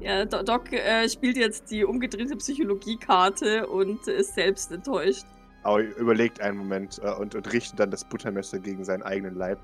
Ja, 0.00 0.24
Do 0.24 0.42
Doc 0.42 0.72
äh, 0.72 1.08
spielt 1.08 1.36
jetzt 1.36 1.70
die 1.70 1.84
umgedrehte 1.84 2.34
Psychologiekarte 2.34 3.68
und 3.68 4.08
ist 4.08 4.34
selbst 4.34 4.72
enttäuscht. 4.72 5.24
Aber 5.62 5.82
überlegt 5.82 6.40
einen 6.40 6.58
Moment 6.58 7.00
äh, 7.00 7.14
und, 7.14 7.36
und 7.36 7.52
richtet 7.52 7.78
dann 7.78 7.92
das 7.92 8.04
Buttermesser 8.04 8.58
gegen 8.58 8.82
seinen 8.82 9.04
eigenen 9.04 9.36
Leib, 9.36 9.60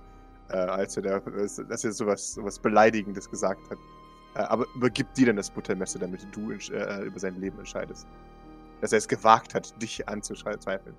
äh, 0.49 0.57
als 0.57 0.97
er 0.97 1.03
da, 1.03 1.21
dass 1.21 1.85
er 1.85 1.93
sowas, 1.93 2.35
sowas 2.35 2.59
Beleidigendes 2.59 3.29
gesagt 3.31 3.69
hat. 3.71 3.79
Äh, 4.35 4.41
aber 4.41 4.67
übergibt 4.75 5.17
dir 5.17 5.27
dann 5.27 5.37
das 5.37 5.51
Buttermesser, 5.51 5.99
damit 5.99 6.27
du 6.35 6.51
entsch- 6.51 6.73
äh, 6.73 7.05
über 7.05 7.19
sein 7.19 7.41
Leben 7.41 7.59
entscheidest. 7.59 8.07
Dass 8.81 8.93
er 8.93 8.99
es 8.99 9.09
gewagt 9.09 9.55
hat, 9.55 9.81
dich 9.81 10.09
anzuzweifeln. 10.09 10.97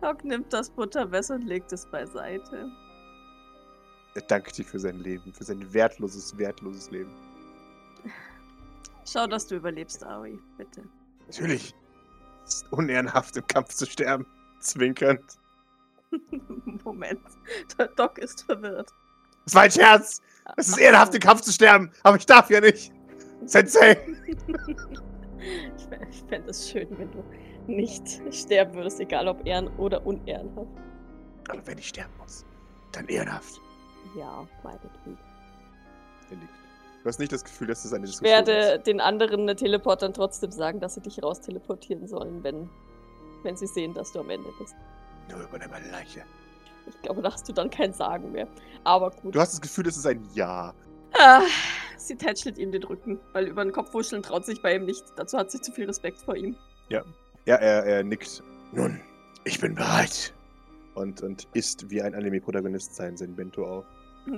Doc 0.00 0.24
nimmt 0.24 0.52
das 0.52 0.70
Buttermesser 0.70 1.34
und 1.36 1.42
legt 1.44 1.72
es 1.72 1.86
beiseite. 1.86 2.70
Er 4.14 4.22
dankt 4.22 4.56
dir 4.56 4.64
für 4.64 4.78
sein 4.78 4.96
Leben, 5.00 5.32
für 5.32 5.44
sein 5.44 5.72
wertloses, 5.72 6.36
wertloses 6.38 6.90
Leben. 6.90 7.10
Schau, 9.04 9.26
dass 9.26 9.46
du 9.46 9.56
überlebst, 9.56 10.04
Aoi, 10.04 10.38
bitte. 10.56 10.82
Natürlich. 11.26 11.74
Es 12.44 12.56
ist 12.56 12.72
unehrenhaft, 12.72 13.36
im 13.36 13.46
Kampf 13.46 13.74
zu 13.74 13.86
sterben. 13.86 14.26
Zwinkernd. 14.60 15.20
Moment. 16.84 17.20
Der 17.78 17.88
Doc 17.88 18.18
ist 18.18 18.42
verwirrt. 18.44 18.90
Das 19.44 19.54
war 19.54 19.62
ein 19.62 19.70
Scherz! 19.70 20.20
Es 20.56 20.68
ist 20.68 20.78
ehrenhaft, 20.78 21.14
im 21.14 21.20
Kampf 21.20 21.40
zu 21.42 21.52
sterben, 21.52 21.90
aber 22.02 22.16
ich 22.16 22.26
darf 22.26 22.50
ja 22.50 22.60
nicht. 22.60 22.92
Sensei! 23.44 23.98
Ich, 25.78 25.84
fä- 25.84 26.08
ich 26.10 26.22
fände 26.28 26.50
es 26.50 26.68
schön, 26.68 26.88
wenn 26.98 27.08
du 27.12 27.22
nicht 27.68 28.02
sterben 28.34 28.74
würdest, 28.74 28.98
egal 28.98 29.28
ob 29.28 29.46
ehren- 29.46 29.68
oder 29.76 30.04
unehrenhaft. 30.04 30.66
Aber 31.48 31.64
wenn 31.66 31.78
ich 31.78 31.86
sterben 31.86 32.12
muss, 32.18 32.44
dann 32.90 33.06
ehrenhaft. 33.06 33.60
Ja, 34.16 34.44
meinetwegen. 34.64 35.16
Er. 36.30 36.36
Du 36.36 37.08
hast 37.08 37.20
nicht 37.20 37.30
das 37.30 37.44
Gefühl, 37.44 37.68
dass 37.68 37.84
das 37.84 37.92
eine 37.92 38.06
Ich 38.06 38.10
Diskussion 38.12 38.46
werde 38.46 38.80
den 38.80 39.00
anderen 39.00 39.46
Teleportern 39.56 40.12
trotzdem 40.12 40.50
sagen, 40.50 40.80
dass 40.80 40.94
sie 40.94 41.02
dich 41.02 41.22
raus 41.22 41.40
teleportieren 41.40 42.08
sollen, 42.08 42.42
wenn, 42.42 42.68
wenn 43.44 43.56
sie 43.56 43.68
sehen, 43.68 43.94
dass 43.94 44.10
du 44.10 44.18
am 44.20 44.30
Ende 44.30 44.48
bist. 44.58 44.74
Nur 45.30 45.42
über 45.42 45.58
meine 45.68 45.90
Leiche. 45.90 46.22
Ich 46.86 47.02
glaube, 47.02 47.22
da 47.22 47.32
hast 47.32 47.48
du 47.48 47.52
dann 47.52 47.70
kein 47.70 47.92
Sagen 47.92 48.32
mehr. 48.32 48.46
Aber 48.84 49.10
gut. 49.10 49.34
Du 49.34 49.40
hast 49.40 49.52
das 49.52 49.60
Gefühl, 49.60 49.86
es 49.88 49.96
ist 49.96 50.06
ein 50.06 50.26
Ja. 50.34 50.72
Ah, 51.18 51.42
sie 51.96 52.16
tätschelt 52.16 52.58
ihm 52.58 52.72
den 52.72 52.84
Rücken, 52.84 53.18
weil 53.32 53.48
über 53.48 53.64
den 53.64 53.72
Kopf 53.72 53.92
wuscheln 53.94 54.22
traut 54.22 54.44
sich 54.44 54.60
bei 54.62 54.76
ihm 54.76 54.84
nicht. 54.84 55.04
Dazu 55.16 55.38
hat 55.38 55.50
sie 55.50 55.60
zu 55.60 55.72
viel 55.72 55.86
Respekt 55.86 56.18
vor 56.20 56.36
ihm. 56.36 56.56
Ja, 57.46 57.56
er, 57.56 57.84
er 57.84 58.04
nickt. 58.04 58.42
Nun, 58.72 59.00
ich 59.44 59.60
bin 59.60 59.74
bereit. 59.74 60.34
Und, 60.94 61.22
und 61.22 61.46
isst 61.54 61.90
wie 61.90 62.02
ein 62.02 62.14
Anime-Protagonist 62.14 62.94
sein, 62.94 63.16
sein 63.16 63.34
Bento 63.34 63.64
auf. 63.66 63.84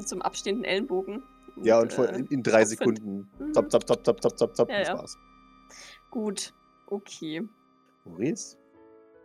Zum 0.04 0.22
abstehenden 0.22 0.64
Ellenbogen. 0.64 1.22
Ja, 1.62 1.80
und 1.80 1.92
vor, 1.92 2.08
äh, 2.08 2.16
in, 2.16 2.26
in 2.26 2.42
drei 2.42 2.60
Kopf 2.60 2.68
Sekunden. 2.70 3.30
Mhm. 3.38 3.54
Zop, 3.54 3.70
zop, 3.70 3.86
zop, 3.86 4.04
zop, 4.04 4.20
zop, 4.22 4.38
zop, 4.38 4.56
zop. 4.56 4.68
Ja, 4.70 4.78
das 4.78 4.88
ja. 4.88 4.98
war's. 4.98 5.18
Gut, 6.10 6.52
okay. 6.86 7.42
Maurice? 8.04 8.56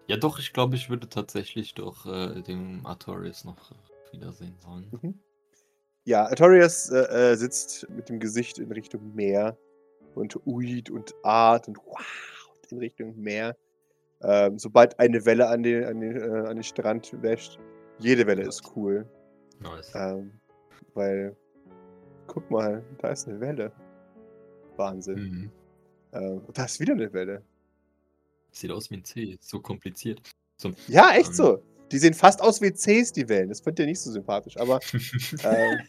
Ja, 0.08 0.18
doch, 0.18 0.40
ich 0.40 0.54
glaube, 0.54 0.76
ich 0.76 0.90
würde 0.90 1.08
tatsächlich 1.08 1.74
doch 1.74 2.06
äh, 2.06 2.42
dem 2.42 2.86
Artorius 2.86 3.46
noch 3.46 3.72
wiedersehen 4.12 4.56
sollen. 4.60 4.88
Mhm. 5.02 5.20
Ja, 6.06 6.26
Artorias 6.26 6.90
äh, 6.90 7.32
äh, 7.32 7.36
sitzt 7.36 7.90
mit 7.90 8.10
dem 8.10 8.20
Gesicht 8.20 8.60
in 8.60 8.72
Richtung 8.72 9.16
Meer 9.16 9.58
und 10.16 10.36
uit 10.46 10.90
und 10.90 11.14
art 11.24 11.68
und 11.68 11.78
wow 11.78 12.02
in 12.70 12.80
Richtung 12.80 13.16
Meer. 13.18 13.56
Ähm, 14.22 14.58
sobald 14.58 15.00
eine 15.00 15.26
Welle 15.26 15.48
an 15.48 15.64
den, 15.64 15.86
an, 15.86 16.02
den, 16.02 16.18
äh, 16.18 16.48
an 16.48 16.56
den 16.56 16.64
Strand 16.64 17.12
wäscht, 17.22 17.60
jede 18.00 18.26
Welle 18.28 18.44
ist 18.44 18.64
cool. 18.76 19.06
Nice. 19.60 19.94
Ähm, 19.96 20.32
weil, 20.94 21.36
guck 22.28 22.50
mal, 22.52 22.84
da 23.00 23.10
ist 23.10 23.28
eine 23.28 23.40
Welle. 23.40 23.72
Wahnsinn. 24.76 25.16
Mhm. 25.16 25.52
Ähm, 26.14 26.42
da 26.54 26.66
ist 26.66 26.80
wieder 26.80 26.94
eine 26.94 27.12
Welle. 27.14 27.44
Sieht 28.54 28.72
aus 28.72 28.90
wie 28.92 28.96
ein 28.96 29.04
C, 29.04 29.38
so 29.42 29.60
kompliziert. 29.60 30.22
So, 30.58 30.72
Ja, 30.88 31.12
echt 31.16 31.30
Ähm. 31.30 31.34
so. 31.36 31.64
Die 31.92 31.98
sehen 31.98 32.14
fast 32.14 32.42
aus 32.42 32.62
wie 32.62 32.72
Cs, 32.72 33.12
die 33.12 33.28
Wellen. 33.28 33.50
Das 33.50 33.60
fand 33.62 33.78
ihr 33.80 33.86
nicht 33.86 34.00
so 34.00 34.10
sympathisch, 34.12 34.58
aber 34.58 34.80
ähm, 35.44 35.80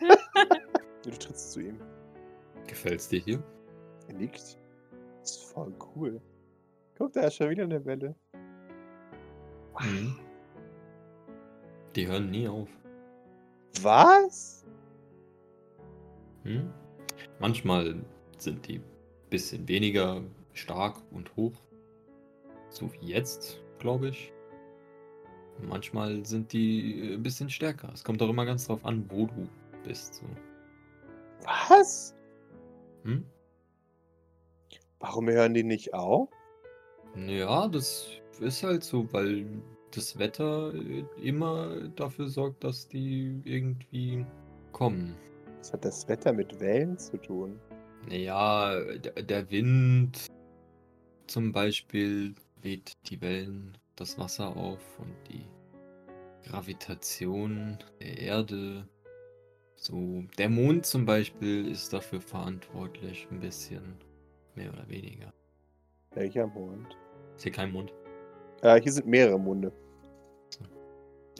du 1.02 1.10
trittst 1.10 1.52
zu 1.52 1.60
ihm. 1.60 1.80
Gefällt's 2.66 3.08
dir 3.08 3.20
hier? 3.20 3.42
Er 4.08 4.14
nickt. 4.14 4.58
Das 5.20 5.30
ist 5.32 5.44
voll 5.44 5.72
cool. 5.96 6.20
Guck, 6.98 7.12
da 7.14 7.22
ist 7.22 7.36
schon 7.36 7.50
wieder 7.50 7.64
eine 7.64 7.84
Welle. 7.84 8.14
Mhm. 9.80 10.16
Die 11.96 12.06
hören 12.06 12.30
nie 12.30 12.46
auf. 12.46 12.68
Was? 13.82 14.64
Hm? 16.44 16.70
Manchmal 17.38 18.04
sind 18.38 18.66
die 18.68 18.80
bisschen 19.30 19.66
weniger 19.68 20.22
stark 20.52 21.00
und 21.12 21.34
hoch. 21.36 21.52
So 22.70 22.90
wie 22.94 23.06
jetzt, 23.06 23.60
glaube 23.78 24.08
ich. 24.08 24.32
Manchmal 25.62 26.24
sind 26.24 26.52
die 26.52 27.10
äh, 27.10 27.14
ein 27.14 27.22
bisschen 27.22 27.50
stärker. 27.50 27.90
Es 27.92 28.02
kommt 28.02 28.22
auch 28.22 28.30
immer 28.30 28.46
ganz 28.46 28.66
drauf 28.66 28.84
an, 28.84 29.04
wo 29.10 29.26
du 29.26 29.48
bist. 29.84 30.14
So. 30.14 30.26
Was? 31.44 32.14
Hm? 33.04 33.24
Warum 35.00 35.28
hören 35.28 35.54
die 35.54 35.64
nicht 35.64 35.92
auf? 35.94 36.28
Ja, 37.26 37.68
das 37.68 38.08
ist 38.40 38.62
halt 38.62 38.84
so, 38.84 39.12
weil 39.12 39.46
das 39.90 40.18
Wetter 40.18 40.72
äh, 40.74 41.04
immer 41.20 41.88
dafür 41.96 42.28
sorgt, 42.28 42.64
dass 42.64 42.88
die 42.88 43.40
irgendwie 43.44 44.24
kommen. 44.72 45.16
Was 45.58 45.72
hat 45.72 45.84
das 45.84 46.08
Wetter 46.08 46.32
mit 46.32 46.58
Wellen 46.60 46.96
zu 46.96 47.18
tun? 47.18 47.58
Naja, 48.08 48.80
der 48.80 49.50
Wind 49.50 50.26
zum 51.26 51.52
Beispiel 51.52 52.34
weht 52.62 52.92
die 53.08 53.20
Wellen, 53.20 53.76
das 53.96 54.18
Wasser 54.18 54.56
auf 54.56 54.98
und 54.98 55.14
die 55.28 55.46
Gravitation 56.48 57.78
der 58.00 58.18
Erde. 58.18 58.88
So, 59.76 60.24
der 60.38 60.48
Mond 60.48 60.86
zum 60.86 61.06
Beispiel 61.06 61.68
ist 61.70 61.92
dafür 61.92 62.20
verantwortlich, 62.20 63.26
ein 63.30 63.40
bisschen 63.40 63.96
mehr 64.54 64.72
oder 64.72 64.88
weniger. 64.88 65.32
Welcher 66.12 66.46
Mond? 66.46 66.96
Ist 67.36 67.44
hier 67.44 67.52
kein 67.52 67.72
Mond? 67.72 67.92
Äh, 68.62 68.80
hier 68.80 68.92
sind 68.92 69.06
mehrere 69.06 69.38
Monde. 69.38 69.72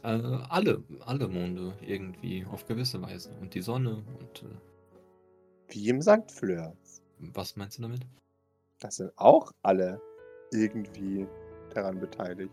Äh, 0.02 0.06
alle, 0.48 0.82
alle 1.00 1.28
Monde 1.28 1.76
irgendwie, 1.82 2.46
auf 2.46 2.64
gewisse 2.66 3.02
Weise. 3.02 3.30
Und 3.40 3.54
die 3.54 3.60
Sonne 3.60 4.02
und 4.18 4.42
äh, 4.42 5.74
Wie 5.74 5.88
im 5.88 6.00
St. 6.00 6.30
Fleurs. 6.30 7.02
was 7.18 7.56
meinst 7.56 7.78
du 7.78 7.82
damit? 7.82 8.06
Das 8.78 8.96
sind 8.96 9.12
auch 9.16 9.52
alle 9.62 10.00
irgendwie 10.52 11.26
daran 11.74 12.00
beteiligt. 12.00 12.52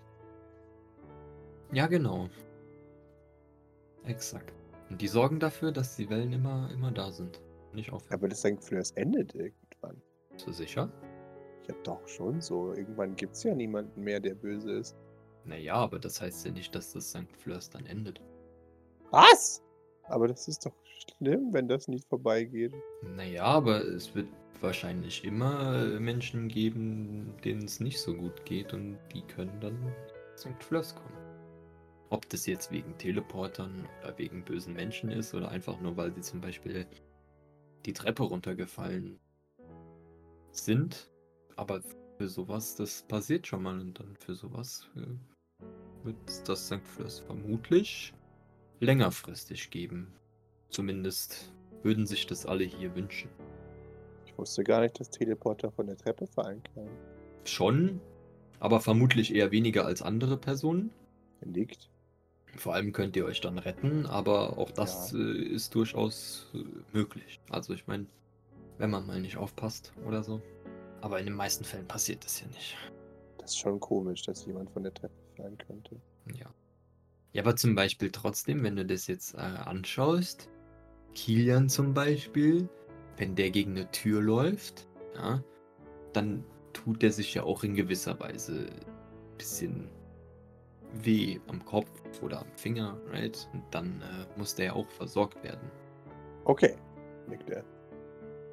Ja, 1.71 1.87
genau. 1.87 2.29
Exakt. 4.05 4.53
Und 4.89 5.01
die 5.01 5.07
sorgen 5.07 5.39
dafür, 5.39 5.71
dass 5.71 5.95
die 5.97 6.09
Wellen 6.09 6.31
immer, 6.31 6.69
immer 6.71 6.91
da 6.91 7.11
sind. 7.11 7.41
Nicht 7.73 7.91
aufhören. 7.91 8.13
Aber 8.13 8.29
das 8.29 8.39
St. 8.39 8.63
Fleurs 8.63 8.91
endet 8.91 9.35
irgendwann. 9.35 10.01
Bist 10.31 10.47
du 10.47 10.53
sicher? 10.53 10.89
Ja, 11.67 11.75
doch 11.83 12.07
schon 12.07 12.39
so. 12.41 12.73
Irgendwann 12.73 13.15
gibt 13.15 13.35
es 13.35 13.43
ja 13.43 13.53
niemanden 13.53 14.01
mehr, 14.01 14.19
der 14.19 14.35
böse 14.35 14.71
ist. 14.71 14.95
Naja, 15.43 15.75
aber 15.75 15.99
das 15.99 16.21
heißt 16.21 16.45
ja 16.45 16.51
nicht, 16.51 16.73
dass 16.73 16.93
das 16.93 17.09
St. 17.09 17.27
Fleurs 17.37 17.69
dann 17.69 17.85
endet. 17.85 18.21
Was? 19.11 19.61
Aber 20.03 20.27
das 20.27 20.47
ist 20.47 20.65
doch 20.65 20.73
schlimm, 21.17 21.53
wenn 21.53 21.67
das 21.67 21.87
nicht 21.87 22.07
vorbeigeht. 22.07 22.73
Naja, 23.15 23.43
aber 23.43 23.83
es 23.83 24.13
wird 24.15 24.27
wahrscheinlich 24.61 25.23
immer 25.23 25.99
Menschen 25.99 26.47
geben, 26.47 27.33
denen 27.43 27.65
es 27.65 27.79
nicht 27.79 27.99
so 27.99 28.13
gut 28.13 28.45
geht 28.45 28.73
und 28.73 28.97
die 29.13 29.21
können 29.21 29.59
dann 29.59 29.93
St. 30.37 30.63
Flörs 30.63 30.95
kommen. 30.95 31.17
Ob 32.09 32.29
das 32.29 32.45
jetzt 32.45 32.71
wegen 32.71 32.97
Teleportern 32.97 33.87
oder 34.01 34.17
wegen 34.17 34.43
bösen 34.45 34.73
Menschen 34.73 35.09
ist 35.09 35.33
oder 35.33 35.49
einfach 35.49 35.79
nur, 35.81 35.97
weil 35.97 36.13
sie 36.13 36.21
zum 36.21 36.39
Beispiel 36.39 36.85
die 37.85 37.93
Treppe 37.93 38.23
runtergefallen 38.23 39.19
sind. 40.51 41.11
Aber 41.55 41.81
für 42.17 42.29
sowas, 42.29 42.75
das 42.75 43.03
passiert 43.03 43.47
schon 43.47 43.63
mal 43.63 43.79
und 43.79 43.99
dann 43.99 44.15
für 44.15 44.35
sowas 44.35 44.89
äh, 44.95 46.05
wird 46.05 46.17
das 46.47 46.67
St. 46.67 46.85
Flörs 46.85 47.19
vermutlich 47.19 48.13
längerfristig 48.79 49.69
geben. 49.69 50.13
Zumindest 50.69 51.53
würden 51.83 52.05
sich 52.05 52.25
das 52.27 52.45
alle 52.45 52.63
hier 52.63 52.95
wünschen. 52.95 53.29
Ich 54.37 54.39
wusste 54.39 54.63
gar 54.63 54.81
nicht, 54.81 54.99
dass 54.99 55.09
Teleporter 55.09 55.71
von 55.71 55.87
der 55.87 55.97
Treppe 55.97 56.27
fallen 56.27 56.61
können. 56.75 56.95
Schon, 57.43 57.99
aber 58.59 58.79
vermutlich 58.79 59.33
eher 59.33 59.49
weniger 59.49 59.83
als 59.87 60.03
andere 60.03 60.37
Personen. 60.37 60.91
Liegt. 61.41 61.89
Vor 62.55 62.75
allem 62.75 62.91
könnt 62.93 63.15
ihr 63.15 63.25
euch 63.25 63.41
dann 63.41 63.57
retten, 63.57 64.05
aber 64.05 64.59
auch 64.59 64.69
das 64.69 65.11
Ja. 65.11 65.17
äh, 65.17 65.41
ist 65.41 65.73
durchaus 65.73 66.51
äh, 66.53 66.59
möglich. 66.93 67.39
Also 67.49 67.73
ich 67.73 67.87
meine, 67.87 68.05
wenn 68.77 68.91
man 68.91 69.07
mal 69.07 69.19
nicht 69.19 69.37
aufpasst 69.37 69.91
oder 70.05 70.21
so. 70.23 70.39
Aber 71.01 71.19
in 71.19 71.25
den 71.25 71.35
meisten 71.35 71.63
Fällen 71.63 71.87
passiert 71.87 72.23
das 72.23 72.39
ja 72.39 72.45
nicht. 72.49 72.77
Das 73.39 73.49
ist 73.51 73.57
schon 73.57 73.79
komisch, 73.79 74.21
dass 74.21 74.45
jemand 74.45 74.69
von 74.69 74.83
der 74.83 74.93
Treppe 74.93 75.15
fallen 75.35 75.57
könnte. 75.57 75.95
Ja. 76.35 76.45
Ja, 77.33 77.41
aber 77.41 77.55
zum 77.55 77.73
Beispiel 77.73 78.11
trotzdem, 78.11 78.63
wenn 78.63 78.75
du 78.75 78.85
das 78.85 79.07
jetzt 79.07 79.33
äh, 79.33 79.37
anschaust, 79.37 80.47
Kilian 81.15 81.69
zum 81.69 81.95
Beispiel, 81.95 82.69
wenn 83.17 83.35
der 83.35 83.51
gegen 83.51 83.71
eine 83.71 83.91
Tür 83.91 84.21
läuft, 84.21 84.87
ja, 85.15 85.43
dann 86.13 86.43
tut 86.73 87.01
der 87.01 87.11
sich 87.11 87.33
ja 87.33 87.43
auch 87.43 87.63
in 87.63 87.75
gewisser 87.75 88.19
Weise 88.19 88.67
ein 88.69 89.37
bisschen 89.37 89.89
weh 90.93 91.39
am 91.47 91.63
Kopf 91.65 91.89
oder 92.21 92.41
am 92.41 92.51
Finger, 92.55 92.97
right? 93.09 93.49
Und 93.53 93.63
dann 93.71 94.01
äh, 94.01 94.39
muss 94.39 94.55
der 94.55 94.65
ja 94.67 94.73
auch 94.73 94.89
versorgt 94.89 95.43
werden. 95.43 95.69
Okay, 96.45 96.75
nickt 97.27 97.49
er. 97.49 97.63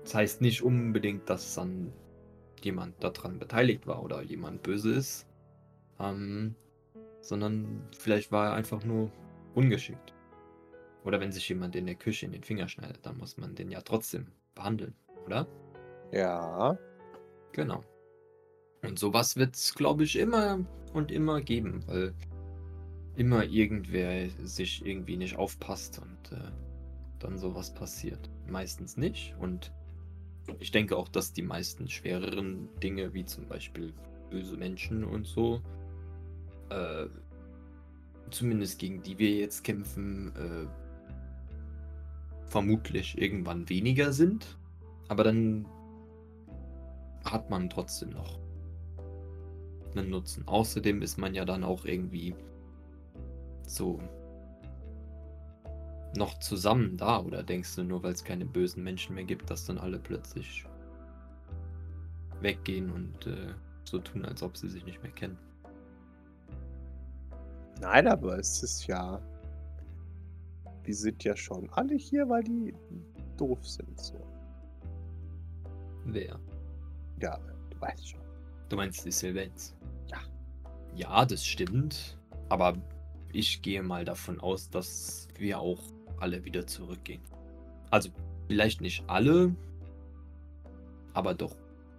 Das 0.03 0.15
heißt 0.15 0.41
nicht 0.41 0.63
unbedingt, 0.63 1.29
dass 1.31 1.55
dann 1.55 1.93
jemand 2.63 3.03
daran 3.03 3.39
beteiligt 3.39 3.87
war 3.87 4.03
oder 4.03 4.23
jemand 4.23 4.63
böse 4.63 4.93
ist, 4.95 5.27
ähm, 6.01 6.55
sondern 7.21 7.87
vielleicht 7.97 8.33
war 8.33 8.49
er 8.49 8.55
einfach 8.55 8.85
nur 8.85 9.11
ungeschickt. 9.55 10.15
Oder 11.05 11.21
wenn 11.21 11.33
sich 11.33 11.49
jemand 11.49 11.77
in 11.77 11.87
der 11.87 11.95
Küche 11.95 12.27
in 12.27 12.33
den 12.33 12.43
Finger 12.43 12.69
schneidet, 12.69 13.05
dann 13.05 13.19
muss 13.19 13.37
man 13.37 13.55
den 13.55 13.71
ja 13.71 13.83
trotzdem 13.83 14.27
behandeln, 14.55 14.95
oder? 15.27 15.47
Ja, 16.13 16.79
Genau. 17.55 17.85
Und 18.83 18.99
sowas 18.99 19.37
wird 19.37 19.55
es, 19.55 19.75
glaube 19.75 20.03
ich, 20.05 20.19
immer 20.19 20.59
und 20.93 21.11
immer 21.11 21.41
geben, 21.41 21.85
weil 21.87 22.13
immer 23.17 23.45
irgendwer 23.45 24.29
sich 24.43 24.85
irgendwie 24.85 25.17
nicht 25.17 25.37
aufpasst 25.37 26.01
und 26.01 26.37
äh, 26.37 26.51
dann 27.21 27.39
sowas 27.39 27.73
passiert. 27.73 28.29
Meistens 28.49 28.97
nicht. 28.97 29.35
Und 29.39 29.73
ich 30.59 30.73
denke 30.73 30.97
auch, 30.97 31.09
dass 31.09 31.33
die 31.33 31.43
meisten 31.43 31.89
schwereren 31.89 32.69
Dinge, 32.83 33.15
wie 33.15 33.25
zum 33.25 33.47
Beispiel 33.47 33.95
böse 34.31 34.57
Menschen 34.57 35.05
und 35.05 35.27
so, 35.27 35.63
äh, 36.71 37.07
zumindest 38.31 38.81
gegen 38.81 39.01
die 39.03 39.17
wir 39.17 39.31
jetzt 39.31 39.63
kämpfen, 39.63 40.35
äh, 40.37 40.84
vermutlich 42.55 43.21
irgendwann 43.21 43.69
weniger 43.69 44.13
sind. 44.13 44.57
Aber 45.09 45.25
dann 45.25 45.67
hat 47.25 47.51
man 47.51 47.69
trotzdem 47.69 48.11
noch 48.11 48.39
einen 49.97 50.11
Nutzen. 50.11 50.47
Außerdem 50.47 51.03
ist 51.03 51.19
man 51.19 51.35
ja 51.35 51.45
dann 51.45 51.65
auch 51.65 51.85
irgendwie 51.85 52.33
so 53.67 53.99
noch 56.17 56.39
zusammen 56.39 56.97
da 56.97 57.19
oder 57.19 57.43
denkst 57.43 57.75
du 57.75 57.83
nur, 57.83 58.05
weil 58.05 58.13
es 58.13 58.23
keine 58.23 58.47
bösen 58.47 58.85
Menschen 58.85 59.17
mehr 59.17 59.25
gibt, 59.25 59.51
dass 59.51 59.67
dann 59.67 59.79
alle 59.79 59.99
plötzlich 59.99 60.65
weggehen 62.41 62.89
und 62.93 63.27
äh, 63.27 63.53
so 63.83 63.99
tun, 63.99 64.25
als 64.25 64.45
ob 64.45 64.57
sie 64.57 64.69
sich 64.69 64.85
nicht 64.87 65.03
mehr 65.03 65.11
kennen? 65.11 65.39
nein, 67.81 68.07
aber 68.07 68.39
es 68.39 68.63
ist 68.63 68.87
ja. 68.87 69.21
Wir 70.85 70.95
sind 70.95 71.25
ja 71.25 71.35
schon 71.35 71.69
alle 71.71 71.95
hier, 71.95 72.29
weil 72.29 72.45
die 72.45 72.75
doof 73.37 73.67
sind. 73.67 73.99
So. 73.99 74.21
Wer? 76.05 76.39
Ja, 77.21 77.39
du 77.71 77.81
weißt 77.81 78.11
schon. 78.11 78.21
Du 78.69 78.77
meinst 78.77 79.05
die 79.05 79.11
Sylvains? 79.11 79.75
Ja. 80.09 80.19
Ja, 80.95 81.25
das 81.25 81.45
stimmt. 81.45 82.19
Aber 82.51 82.77
ich 83.33 83.63
gehe 83.63 83.83
mal 83.83 84.05
davon 84.05 84.39
aus, 84.41 84.69
dass 84.69 85.29
wir 85.39 85.59
auch 85.59 85.81
alle 86.21 86.45
wieder 86.45 86.67
zurückgehen. 86.67 87.23
Also 87.91 88.11
vielleicht 88.47 88.81
nicht 88.81 89.05
alle, 89.09 89.55
aber 91.15 91.35
doch 91.35 91.57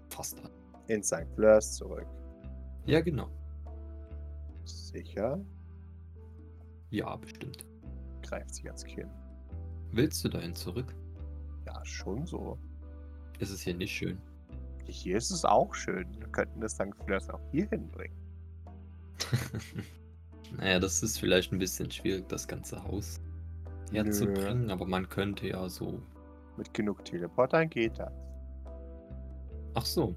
fast 0.09 0.39
alle. 0.39 0.53
In 0.87 1.03
St. 1.03 1.25
Fleurs 1.33 1.75
zurück. 1.75 2.05
Ja, 2.85 3.01
genau. 3.01 3.29
Sicher. 4.63 5.43
Ja, 6.91 7.15
bestimmt. 7.15 7.65
Greift 8.25 8.55
sich 8.55 8.65
ans 8.65 8.83
Kinn. 8.83 9.09
Willst 9.91 10.23
du 10.23 10.29
dahin 10.29 10.53
zurück? 10.55 10.95
Ja, 11.65 11.83
schon 11.85 12.25
so. 12.25 12.57
Ist 13.39 13.51
es 13.51 13.61
hier 13.61 13.75
nicht 13.75 13.91
schön? 13.91 14.17
Hier 14.87 15.17
ist 15.17 15.31
es 15.31 15.45
auch 15.45 15.73
schön. 15.73 16.07
Wir 16.19 16.27
könnten 16.27 16.61
das 16.61 16.73
St. 16.73 16.95
Fleurs 17.05 17.29
auch 17.29 17.41
hier 17.51 17.67
hinbringen. 17.69 18.17
naja, 20.57 20.79
das 20.79 21.01
ist 21.01 21.19
vielleicht 21.19 21.51
ein 21.51 21.59
bisschen 21.59 21.89
schwierig, 21.89 22.27
das 22.27 22.47
ganze 22.47 22.83
Haus 22.83 23.19
herzubringen, 23.91 24.69
aber 24.69 24.85
man 24.85 25.07
könnte 25.09 25.47
ja 25.47 25.67
so. 25.69 26.01
Mit 26.57 26.73
genug 26.73 27.03
Teleportern 27.05 27.69
geht 27.69 27.99
das. 27.99 28.13
Ach 29.73 29.85
so. 29.85 30.15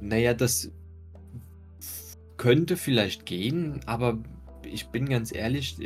Naja, 0.00 0.34
das 0.34 0.70
könnte 2.36 2.76
vielleicht 2.76 3.26
gehen, 3.26 3.80
aber 3.86 4.18
ich 4.64 4.88
bin 4.88 5.08
ganz 5.08 5.32
ehrlich, 5.32 5.76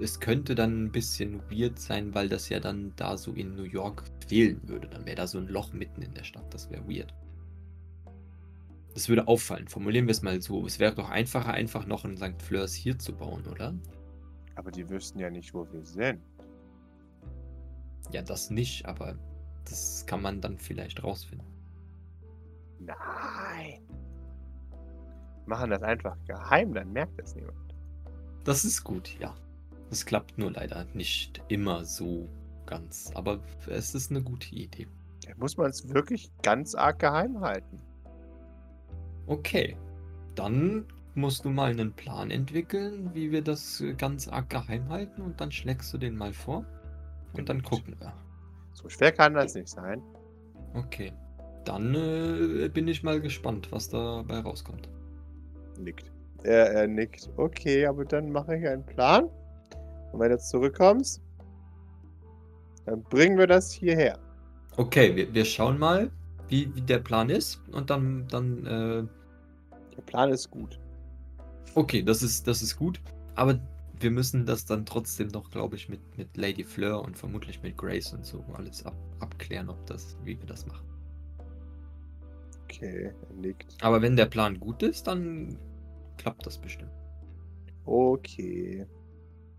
es 0.00 0.20
könnte 0.20 0.54
dann 0.54 0.84
ein 0.84 0.92
bisschen 0.92 1.40
weird 1.50 1.78
sein, 1.78 2.14
weil 2.14 2.28
das 2.28 2.48
ja 2.48 2.60
dann 2.60 2.92
da 2.96 3.16
so 3.16 3.32
in 3.32 3.54
New 3.56 3.64
York 3.64 4.04
fehlen 4.26 4.60
würde. 4.68 4.88
Dann 4.88 5.06
wäre 5.06 5.16
da 5.16 5.26
so 5.26 5.38
ein 5.38 5.48
Loch 5.48 5.72
mitten 5.72 6.02
in 6.02 6.14
der 6.14 6.24
Stadt. 6.24 6.52
Das 6.52 6.70
wäre 6.70 6.86
weird. 6.88 7.14
Das 8.94 9.08
würde 9.08 9.28
auffallen. 9.28 9.68
Formulieren 9.68 10.06
wir 10.06 10.12
es 10.12 10.22
mal 10.22 10.40
so. 10.40 10.66
Es 10.66 10.78
wäre 10.78 10.94
doch 10.94 11.08
einfacher, 11.08 11.52
einfach 11.52 11.86
noch 11.86 12.04
ein 12.04 12.16
St. 12.16 12.42
Fleurs 12.42 12.74
hier 12.74 12.98
zu 12.98 13.14
bauen, 13.14 13.46
oder? 13.46 13.74
Aber 14.54 14.70
die 14.70 14.88
wüssten 14.88 15.20
ja 15.20 15.30
nicht, 15.30 15.54
wo 15.54 15.70
wir 15.72 15.84
sind. 15.84 16.20
Ja, 18.10 18.22
das 18.22 18.50
nicht, 18.50 18.86
aber 18.86 19.16
das 19.64 20.04
kann 20.06 20.22
man 20.22 20.40
dann 20.40 20.58
vielleicht 20.58 21.02
rausfinden. 21.04 21.46
Nein. 22.80 23.82
Machen 25.46 25.70
das 25.70 25.82
einfach 25.82 26.16
geheim, 26.26 26.74
dann 26.74 26.92
merkt 26.92 27.18
das 27.20 27.34
niemand. 27.34 27.74
Das 28.44 28.64
ist 28.64 28.82
gut, 28.82 29.18
ja. 29.18 29.34
Das 29.90 30.04
klappt 30.04 30.38
nur 30.38 30.52
leider 30.52 30.84
nicht 30.94 31.42
immer 31.48 31.84
so 31.84 32.28
ganz. 32.66 33.10
Aber 33.14 33.40
es 33.68 33.94
ist 33.94 34.10
eine 34.10 34.22
gute 34.22 34.54
Idee. 34.54 34.86
Da 35.26 35.32
muss 35.36 35.56
man 35.56 35.70
es 35.70 35.88
wirklich 35.92 36.30
ganz 36.42 36.74
arg 36.74 36.98
geheim 36.98 37.40
halten. 37.40 37.80
Okay. 39.26 39.76
Dann 40.34 40.86
musst 41.14 41.44
du 41.44 41.50
mal 41.50 41.70
einen 41.70 41.92
Plan 41.92 42.30
entwickeln, 42.30 43.10
wie 43.12 43.32
wir 43.32 43.42
das 43.42 43.82
ganz 43.96 44.28
arg 44.28 44.50
geheim 44.50 44.88
halten 44.88 45.22
und 45.22 45.40
dann 45.40 45.50
schlägst 45.50 45.92
du 45.92 45.98
den 45.98 46.16
mal 46.16 46.32
vor. 46.32 46.64
Und 47.32 47.48
dann 47.48 47.62
gucken 47.62 47.96
wir. 47.98 48.12
So 48.72 48.88
schwer 48.88 49.12
kann 49.12 49.34
das 49.34 49.54
nicht 49.54 49.68
sein. 49.68 50.02
Okay. 50.74 51.12
Dann 51.64 51.94
äh, 51.94 52.68
bin 52.68 52.88
ich 52.88 53.02
mal 53.02 53.20
gespannt, 53.20 53.70
was 53.72 53.88
dabei 53.88 54.38
rauskommt. 54.38 54.88
Nickt. 55.78 56.10
Er, 56.44 56.70
er 56.72 56.86
nickt. 56.86 57.28
Okay, 57.36 57.86
aber 57.86 58.04
dann 58.04 58.30
mache 58.30 58.56
ich 58.56 58.66
einen 58.66 58.86
Plan. 58.86 59.28
Und 60.12 60.20
wenn 60.20 60.30
du 60.30 60.38
zurückkommst, 60.38 61.22
dann 62.86 63.02
bringen 63.04 63.38
wir 63.38 63.46
das 63.46 63.72
hierher. 63.72 64.18
Okay, 64.76 65.14
wir, 65.14 65.32
wir 65.34 65.44
schauen 65.44 65.78
mal, 65.78 66.10
wie, 66.48 66.74
wie 66.74 66.80
der 66.80 66.98
Plan 66.98 67.30
ist. 67.30 67.60
Und 67.72 67.90
dann, 67.90 68.26
dann 68.28 68.66
äh, 68.66 69.06
Der 69.96 70.02
Plan 70.06 70.30
ist 70.30 70.50
gut. 70.50 70.80
Okay, 71.74 72.02
das 72.02 72.22
ist, 72.22 72.46
das 72.46 72.62
ist 72.62 72.76
gut. 72.76 73.00
Aber 73.34 73.60
wir 74.00 74.10
müssen 74.10 74.46
das 74.46 74.64
dann 74.64 74.86
trotzdem 74.86 75.28
noch, 75.28 75.50
glaube 75.50 75.76
ich, 75.76 75.88
mit, 75.88 76.00
mit 76.16 76.36
Lady 76.36 76.64
Fleur 76.64 77.02
und 77.02 77.18
vermutlich 77.18 77.62
mit 77.62 77.76
Grace 77.76 78.12
und 78.12 78.24
so 78.24 78.44
alles 78.54 78.86
ab, 78.86 78.94
abklären, 79.20 79.68
ob 79.68 79.84
das, 79.86 80.16
wie 80.24 80.38
wir 80.38 80.46
das 80.46 80.66
machen. 80.66 80.86
Okay, 82.64 83.12
er 83.28 83.34
nickt. 83.34 83.76
Aber 83.82 84.00
wenn 84.00 84.16
der 84.16 84.26
Plan 84.26 84.58
gut 84.58 84.82
ist, 84.82 85.06
dann 85.06 85.58
klappt 86.16 86.46
das 86.46 86.58
bestimmt. 86.58 86.92
Okay. 87.84 88.86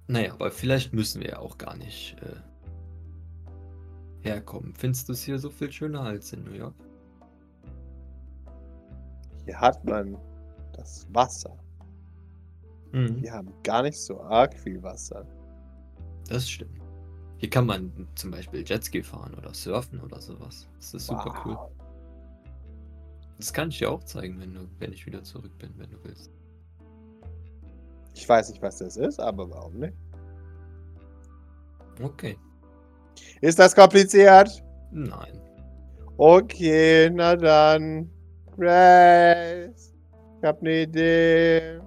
Naja, 0.10 0.34
aber 0.34 0.50
vielleicht 0.50 0.92
müssen 0.92 1.22
wir 1.22 1.30
ja 1.30 1.38
auch 1.38 1.60
gar 1.60 1.78
nicht 1.78 2.16
äh, 2.24 4.28
herkommen. 4.28 4.74
Findest 4.74 5.08
du 5.08 5.14
es 5.14 5.22
hier 5.22 5.38
so 5.38 5.52
viel 5.52 5.72
schöner 5.72 6.02
als 6.02 6.34
in 6.34 6.44
New 6.46 6.54
York? 6.54 6.74
Hier 9.46 9.62
hat 9.62 9.86
man 9.86 10.18
das 10.74 11.08
Wasser. 11.14 11.56
Mhm. 12.92 13.22
Wir 13.22 13.34
haben 13.34 13.54
gar 13.62 13.84
nicht 13.84 14.00
so 14.00 14.20
arg 14.22 14.58
viel 14.58 14.82
Wasser. 14.82 15.28
Das 16.28 16.50
stimmt. 16.50 16.82
Hier 17.38 17.52
kann 17.52 17.68
man 17.68 18.08
zum 18.16 18.32
Beispiel 18.32 18.68
Jetski 18.68 19.04
fahren 19.04 19.36
oder 19.36 19.54
surfen 19.54 20.02
oder 20.02 20.20
sowas. 20.20 20.68
Das 20.78 20.96
ist 20.96 21.06
super 21.06 21.40
cool. 21.46 21.56
Wow. 21.56 21.72
Das 23.38 23.54
kann 23.54 23.70
ich 23.70 23.78
dir 23.78 23.92
auch 23.92 24.04
zeigen, 24.06 24.40
wenn, 24.40 24.56
du, 24.56 24.68
wenn 24.80 24.92
ich 24.92 25.06
wieder 25.06 25.22
zurück 25.22 25.56
bin, 25.60 25.72
wenn 25.78 25.92
du 25.92 26.04
willst. 26.04 26.32
Ich 28.14 28.28
weiß 28.28 28.50
nicht, 28.50 28.62
was 28.62 28.78
das 28.78 28.98
ist, 28.98 29.20
aber 29.20 29.50
warum 29.50 29.80
nicht? 29.80 29.94
Okay. 32.02 32.38
Ist 33.42 33.60
das 33.60 33.76
kompliziert? 33.76 34.64
Nein. 34.92 35.40
Okay, 36.18 37.10
na 37.10 37.36
dann. 37.36 38.10
Grace. 38.58 39.94
Ich 40.42 40.44
hab 40.48 40.62
ne 40.62 40.84
Idee. 40.84 41.80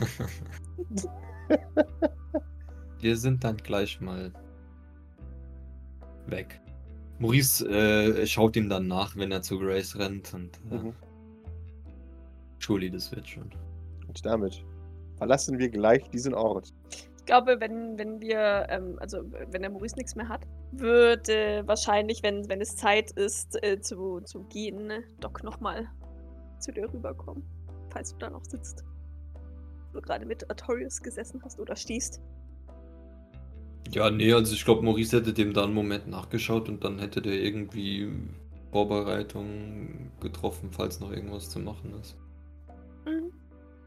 Wir 3.00 3.16
sind 3.16 3.44
dann 3.44 3.56
gleich 3.58 4.00
mal 4.00 4.32
weg. 6.26 6.60
Maurice 7.18 7.66
äh, 7.68 8.26
schaut 8.26 8.56
ihm 8.56 8.68
dann 8.68 8.86
nach, 8.88 9.14
wenn 9.16 9.30
er 9.30 9.42
zu 9.42 9.58
Grace 9.58 9.96
rennt 9.98 10.32
und 10.34 10.56
äh, 10.70 10.76
Mhm. 10.76 10.94
Julie, 12.60 12.90
das 12.90 13.12
wird 13.14 13.28
schon. 13.28 13.50
Und 14.08 14.24
damit 14.24 14.64
verlassen 15.16 15.58
wir 15.58 15.68
gleich 15.68 16.08
diesen 16.10 16.34
Ort. 16.34 16.72
Ich 17.18 17.24
glaube, 17.26 17.58
wenn, 17.58 17.98
wenn 17.98 18.20
wir, 18.20 18.66
ähm, 18.68 18.98
also 19.00 19.18
wenn 19.50 19.62
der 19.62 19.70
Maurice 19.70 19.96
nichts 19.96 20.14
mehr 20.14 20.28
hat, 20.28 20.42
würde 20.72 21.62
wahrscheinlich, 21.66 22.22
wenn, 22.22 22.48
wenn 22.48 22.60
es 22.60 22.76
Zeit 22.76 23.12
ist, 23.12 23.62
äh, 23.62 23.80
zu, 23.80 24.20
zu 24.20 24.42
gehen, 24.44 24.86
ne, 24.88 25.04
Doc 25.20 25.42
nochmal 25.42 25.88
zu 26.58 26.72
dir 26.72 26.92
rüberkommen. 26.92 27.42
Falls 27.90 28.12
du 28.12 28.18
da 28.18 28.30
noch 28.30 28.44
sitzt. 28.44 28.84
Wo 29.92 30.00
du 30.00 30.02
gerade 30.02 30.26
mit 30.26 30.48
Artorius 30.50 31.00
gesessen 31.00 31.40
hast 31.44 31.58
oder 31.60 31.76
stehst. 31.76 32.20
Ja, 33.90 34.10
nee, 34.10 34.32
also 34.32 34.54
ich 34.54 34.64
glaube, 34.64 34.82
Maurice 34.82 35.16
hätte 35.16 35.32
dem 35.32 35.52
da 35.52 35.64
einen 35.64 35.74
Moment 35.74 36.08
nachgeschaut 36.08 36.68
und 36.68 36.84
dann 36.84 36.98
hätte 36.98 37.22
der 37.22 37.34
irgendwie 37.34 38.10
Vorbereitungen 38.72 40.10
getroffen, 40.20 40.70
falls 40.72 41.00
noch 41.00 41.12
irgendwas 41.12 41.48
zu 41.48 41.60
machen 41.60 41.94
ist. 42.00 42.16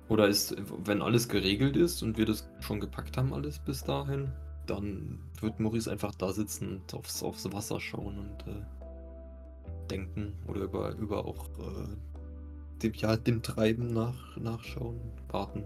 Oder 0.10 0.28
ist, 0.28 0.56
wenn 0.86 1.02
alles 1.02 1.28
geregelt 1.28 1.76
ist 1.76 2.02
und 2.02 2.18
wir 2.18 2.26
das 2.26 2.50
schon 2.62 2.80
gepackt 2.80 3.18
haben, 3.18 3.34
alles 3.34 3.60
bis 3.60 3.84
dahin, 3.84 4.32
dann 4.66 5.20
wird 5.42 5.60
Maurice 5.60 5.92
einfach 5.92 6.16
da 6.16 6.32
sitzen 6.32 6.78
und 6.78 6.94
aufs, 6.94 7.24
aufs 7.24 7.52
Wasser 7.52 7.80
schauen 7.80 8.18
und 8.20 8.48
äh, 8.48 9.88
denken 9.90 10.34
oder 10.48 10.62
über, 10.62 10.92
über 10.96 11.26
auch 11.26 11.48
äh, 11.60 12.82
dem, 12.82 12.94
ja, 12.94 13.18
dem 13.18 13.42
Treiben 13.42 13.88
nach, 13.88 14.38
nachschauen, 14.38 15.00
warten. 15.30 15.66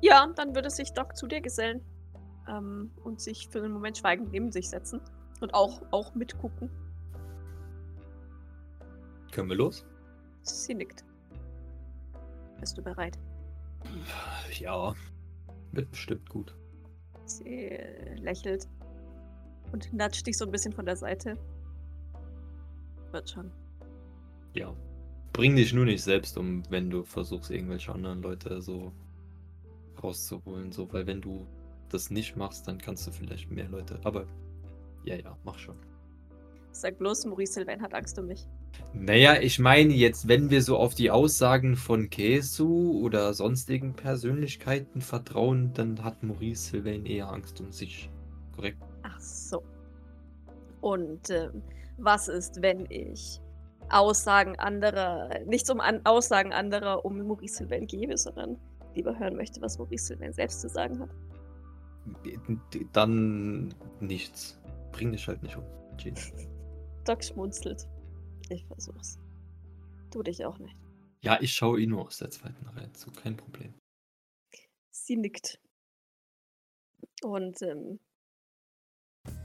Ja, 0.00 0.26
dann 0.34 0.54
würde 0.54 0.70
sich 0.70 0.92
Doc 0.92 1.16
zu 1.16 1.26
dir 1.26 1.40
gesellen. 1.40 1.80
Ähm, 2.48 2.90
und 3.04 3.20
sich 3.20 3.48
für 3.48 3.62
einen 3.62 3.72
Moment 3.72 3.98
schweigend 3.98 4.32
neben 4.32 4.50
sich 4.50 4.68
setzen. 4.68 5.00
Und 5.40 5.54
auch, 5.54 5.82
auch 5.90 6.14
mitgucken. 6.14 6.70
Können 9.32 9.48
wir 9.48 9.56
los? 9.56 9.86
Sie 10.42 10.74
nickt. 10.74 11.04
Bist 12.58 12.76
du 12.76 12.82
bereit? 12.82 13.18
Ja, 14.58 14.94
wird 15.72 15.90
bestimmt 15.90 16.28
gut. 16.28 16.54
Sie 17.24 17.78
lächelt 18.16 18.68
und 19.72 19.92
natscht 19.92 20.26
dich 20.26 20.36
so 20.36 20.44
ein 20.44 20.50
bisschen 20.50 20.72
von 20.72 20.86
der 20.86 20.96
Seite. 20.96 21.38
Wird 23.12 23.30
schon. 23.30 23.50
Ja. 24.54 24.74
Bring 25.32 25.54
dich 25.54 25.72
nur 25.72 25.84
nicht 25.84 26.02
selbst 26.02 26.36
um, 26.36 26.62
wenn 26.70 26.90
du 26.90 27.04
versuchst, 27.04 27.50
irgendwelche 27.50 27.92
anderen 27.92 28.20
Leute 28.20 28.60
so 28.60 28.92
rauszuholen. 30.02 30.72
So, 30.72 30.92
weil 30.92 31.06
wenn 31.06 31.20
du 31.20 31.46
das 31.88 32.10
nicht 32.10 32.36
machst, 32.36 32.66
dann 32.66 32.78
kannst 32.78 33.06
du 33.06 33.12
vielleicht 33.12 33.50
mehr 33.50 33.68
Leute. 33.68 34.00
Aber 34.04 34.26
ja, 35.04 35.16
ja, 35.16 35.36
mach 35.44 35.58
schon. 35.58 35.76
Sag 36.72 36.98
bloß, 36.98 37.26
Maurice 37.26 37.54
Sylvain 37.54 37.80
hat 37.80 37.94
Angst 37.94 38.18
um 38.18 38.26
mich. 38.26 38.46
Naja, 38.92 39.40
ich 39.40 39.58
meine 39.58 39.94
jetzt, 39.94 40.26
wenn 40.26 40.50
wir 40.50 40.62
so 40.62 40.76
auf 40.76 40.94
die 40.94 41.10
Aussagen 41.10 41.76
von 41.76 42.10
Kesu 42.10 43.00
oder 43.00 43.34
sonstigen 43.34 43.94
Persönlichkeiten 43.94 45.00
vertrauen, 45.00 45.72
dann 45.74 46.02
hat 46.02 46.22
Maurice 46.22 46.70
Sylvain 46.70 47.06
eher 47.06 47.28
Angst 47.30 47.60
um 47.60 47.70
sich. 47.70 48.10
Korrekt? 48.54 48.82
Ach 49.02 49.20
so. 49.20 49.62
Und 50.80 51.30
ähm, 51.30 51.62
was 51.98 52.28
ist, 52.28 52.62
wenn 52.62 52.86
ich 52.90 53.40
Aussagen 53.90 54.58
anderer, 54.58 55.30
nichts 55.46 55.70
um 55.70 55.80
an 55.80 56.00
Aussagen 56.04 56.52
anderer 56.52 57.04
um 57.04 57.22
Maurice 57.26 57.58
Sylvain 57.58 57.86
gebe, 57.86 58.16
sondern 58.16 58.56
lieber 58.94 59.16
hören 59.18 59.36
möchte, 59.36 59.60
was 59.60 59.78
Maurice 59.78 60.06
Sylvain 60.06 60.32
selbst 60.32 60.60
zu 60.60 60.68
sagen 60.68 60.98
hat? 60.98 61.10
Dann 62.92 63.72
nichts. 64.00 64.60
Bring 64.90 65.12
dich 65.12 65.28
halt 65.28 65.42
nicht 65.42 65.56
um. 65.56 65.64
Jean. 65.96 66.14
Doc 67.04 67.22
schmunzelt. 67.22 67.86
Ich 68.50 68.66
versuch's. 68.66 69.18
Du 70.10 70.22
dich 70.22 70.44
auch 70.44 70.58
nicht. 70.58 70.76
Ja, 71.22 71.40
ich 71.40 71.52
schaue 71.52 71.80
ihn 71.80 71.90
nur 71.90 72.06
aus 72.06 72.18
der 72.18 72.30
zweiten 72.30 72.66
Reihe 72.66 72.92
zu, 72.92 73.10
kein 73.12 73.36
Problem. 73.36 73.74
Sie 74.90 75.16
nickt. 75.16 75.60
Und 77.22 77.62
ähm, 77.62 78.00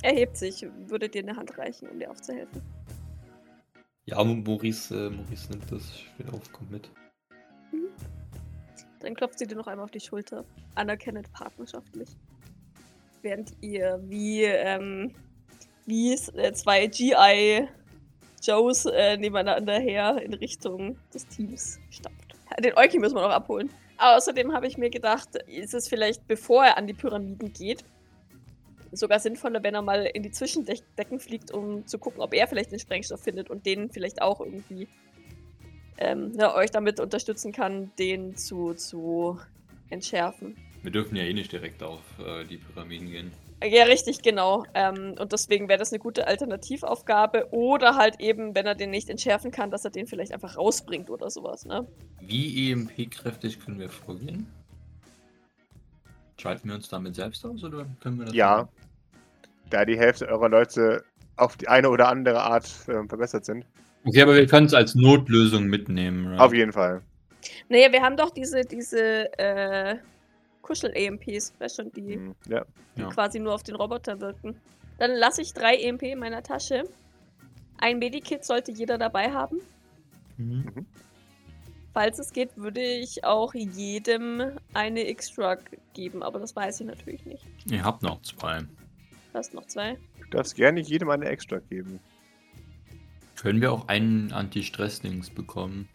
erhebt 0.01 0.37
sich, 0.37 0.65
würde 0.87 1.07
dir 1.07 1.21
eine 1.21 1.35
Hand 1.35 1.57
reichen, 1.57 1.87
um 1.89 1.99
dir 1.99 2.09
aufzuhelfen. 2.09 2.61
Ja, 4.05 4.23
Maurice, 4.23 5.07
äh, 5.07 5.09
Maurice 5.09 5.51
nimmt 5.51 5.71
das. 5.71 5.83
Ich 5.91 6.19
will 6.19 6.29
auf, 6.33 6.51
komm 6.51 6.69
mit. 6.69 6.89
Dann 9.01 9.13
klopft 9.13 9.37
sie 9.37 9.45
dir 9.45 9.55
noch 9.55 9.67
einmal 9.67 9.83
auf 9.83 9.91
die 9.91 9.99
Schulter. 9.99 10.45
Anerkennend 10.73 11.31
partnerschaftlich. 11.31 12.09
Während 13.21 13.51
ihr 13.61 13.99
wie, 14.03 14.43
ähm, 14.43 15.13
wie 15.85 16.13
äh, 16.13 16.53
zwei 16.53 16.87
GI 16.87 17.67
Joes 18.45 18.85
äh, 18.85 19.17
nebeneinander 19.17 19.79
her 19.79 20.21
in 20.21 20.33
Richtung 20.33 20.97
des 21.13 21.27
Teams 21.27 21.79
stapft. 21.89 22.35
Den 22.63 22.77
Euki 22.77 22.99
müssen 22.99 23.15
wir 23.15 23.21
noch 23.21 23.31
abholen. 23.31 23.69
Außerdem 23.97 24.53
habe 24.53 24.67
ich 24.67 24.77
mir 24.77 24.89
gedacht, 24.89 25.29
ist 25.47 25.73
es 25.73 25.87
vielleicht, 25.87 26.27
bevor 26.27 26.65
er 26.65 26.77
an 26.77 26.87
die 26.87 26.93
Pyramiden 26.93 27.53
geht, 27.53 27.83
sogar 28.91 29.19
sinnvoller, 29.19 29.63
wenn 29.63 29.73
er 29.73 29.81
mal 29.81 30.05
in 30.05 30.23
die 30.23 30.31
Zwischendecken 30.31 31.19
fliegt, 31.19 31.51
um 31.51 31.85
zu 31.87 31.97
gucken, 31.97 32.21
ob 32.21 32.33
er 32.33 32.47
vielleicht 32.47 32.71
den 32.71 32.79
Sprengstoff 32.79 33.21
findet 33.21 33.49
und 33.49 33.65
den 33.65 33.89
vielleicht 33.89 34.21
auch 34.21 34.39
irgendwie 34.41 34.87
ähm, 35.97 36.33
ja, 36.37 36.55
euch 36.55 36.71
damit 36.71 36.99
unterstützen 36.99 37.51
kann, 37.51 37.91
den 37.97 38.35
zu, 38.35 38.73
zu 38.73 39.39
entschärfen. 39.89 40.55
Wir 40.81 40.91
dürfen 40.91 41.15
ja 41.15 41.23
eh 41.23 41.33
nicht 41.33 41.51
direkt 41.51 41.81
auf 41.83 42.01
äh, 42.19 42.45
die 42.45 42.57
Pyramiden 42.57 43.09
gehen. 43.09 43.31
Ja, 43.67 43.85
richtig, 43.85 44.21
genau. 44.21 44.65
Ähm, 44.73 45.15
und 45.19 45.31
deswegen 45.31 45.67
wäre 45.67 45.79
das 45.79 45.91
eine 45.91 45.99
gute 45.99 46.27
Alternativaufgabe. 46.27 47.47
Oder 47.51 47.95
halt 47.95 48.19
eben, 48.19 48.53
wenn 48.53 48.65
er 48.65 48.75
den 48.75 48.91
nicht 48.91 49.09
entschärfen 49.09 49.51
kann, 49.51 49.71
dass 49.71 49.85
er 49.85 49.91
den 49.91 50.07
vielleicht 50.07 50.33
einfach 50.33 50.57
rausbringt 50.57 51.09
oder 51.09 51.29
sowas, 51.29 51.65
ne? 51.65 51.87
Wie 52.21 52.71
EMP-kräftig 52.71 53.59
können 53.59 53.79
wir 53.79 53.89
vorgehen? 53.89 54.47
Schalten 56.37 56.67
wir 56.67 56.75
uns 56.75 56.89
damit 56.89 57.15
selbst 57.15 57.45
aus 57.45 57.63
oder 57.63 57.85
können 58.01 58.19
wir 58.19 58.25
das? 58.25 58.35
Ja. 58.35 58.57
machen? 58.57 58.69
Da 59.69 59.85
die 59.85 59.97
Hälfte 59.97 60.27
eurer 60.27 60.49
Leute 60.49 61.03
auf 61.37 61.57
die 61.57 61.67
eine 61.67 61.89
oder 61.89 62.09
andere 62.09 62.41
Art 62.41 62.65
äh, 62.87 63.07
verbessert 63.07 63.45
sind. 63.45 63.65
Okay, 64.05 64.21
aber 64.21 64.35
wir 64.35 64.45
können 64.45 64.67
es 64.67 64.73
als 64.73 64.93
Notlösung 64.93 65.65
mitnehmen. 65.65 66.27
right? 66.27 66.39
Auf 66.39 66.53
jeden 66.53 66.71
Fall. 66.71 67.01
Naja, 67.69 67.91
wir 67.91 68.01
haben 68.01 68.17
doch 68.17 68.29
diese, 68.29 68.61
diese 68.61 69.37
äh, 69.39 69.95
Kuschel-EMPs, 70.65 71.53
weißt 71.59 71.75
schon, 71.77 71.91
die, 71.91 72.15
Hm, 72.15 72.35
Ja. 72.49 72.65
die 72.97 73.01
Ja. 73.01 73.09
quasi 73.09 73.39
nur 73.39 73.53
auf 73.53 73.63
den 73.63 73.75
Roboter 73.75 74.19
wirken. 74.19 74.55
Dann 74.97 75.11
lasse 75.11 75.41
ich 75.41 75.53
drei 75.53 75.75
EMP 75.75 76.03
in 76.11 76.19
meiner 76.19 76.41
Tasche. 76.41 76.83
Ein 77.77 77.99
Medikit 77.99 78.43
sollte 78.43 78.71
jeder 78.71 78.97
dabei 78.97 79.31
haben. 79.31 79.59
Mhm. 80.37 80.85
Falls 81.93 82.19
es 82.19 82.33
geht, 82.33 82.57
würde 82.57 82.81
ich 82.81 83.23
auch 83.23 83.53
jedem 83.53 84.57
eine 84.73 85.07
X-Drug 85.09 85.59
geben, 85.93 86.23
aber 86.23 86.39
das 86.39 86.55
weiß 86.55 86.81
ich 86.81 86.87
natürlich 86.87 87.25
nicht. 87.25 87.45
Ihr 87.69 87.83
habt 87.83 88.01
noch 88.03 88.21
zwei. 88.21 88.61
Du 88.61 88.67
hast 89.33 89.53
noch 89.53 89.65
zwei. 89.67 89.97
Du 90.21 90.27
darfst 90.31 90.55
gerne 90.55 90.79
jedem 90.81 91.09
eine 91.09 91.25
extra 91.25 91.59
geben. 91.59 91.99
Können 93.35 93.61
wir 93.61 93.71
auch 93.71 93.87
einen 93.87 94.31
Anti-Stress-Dings 94.33 95.29
bekommen? 95.29 95.87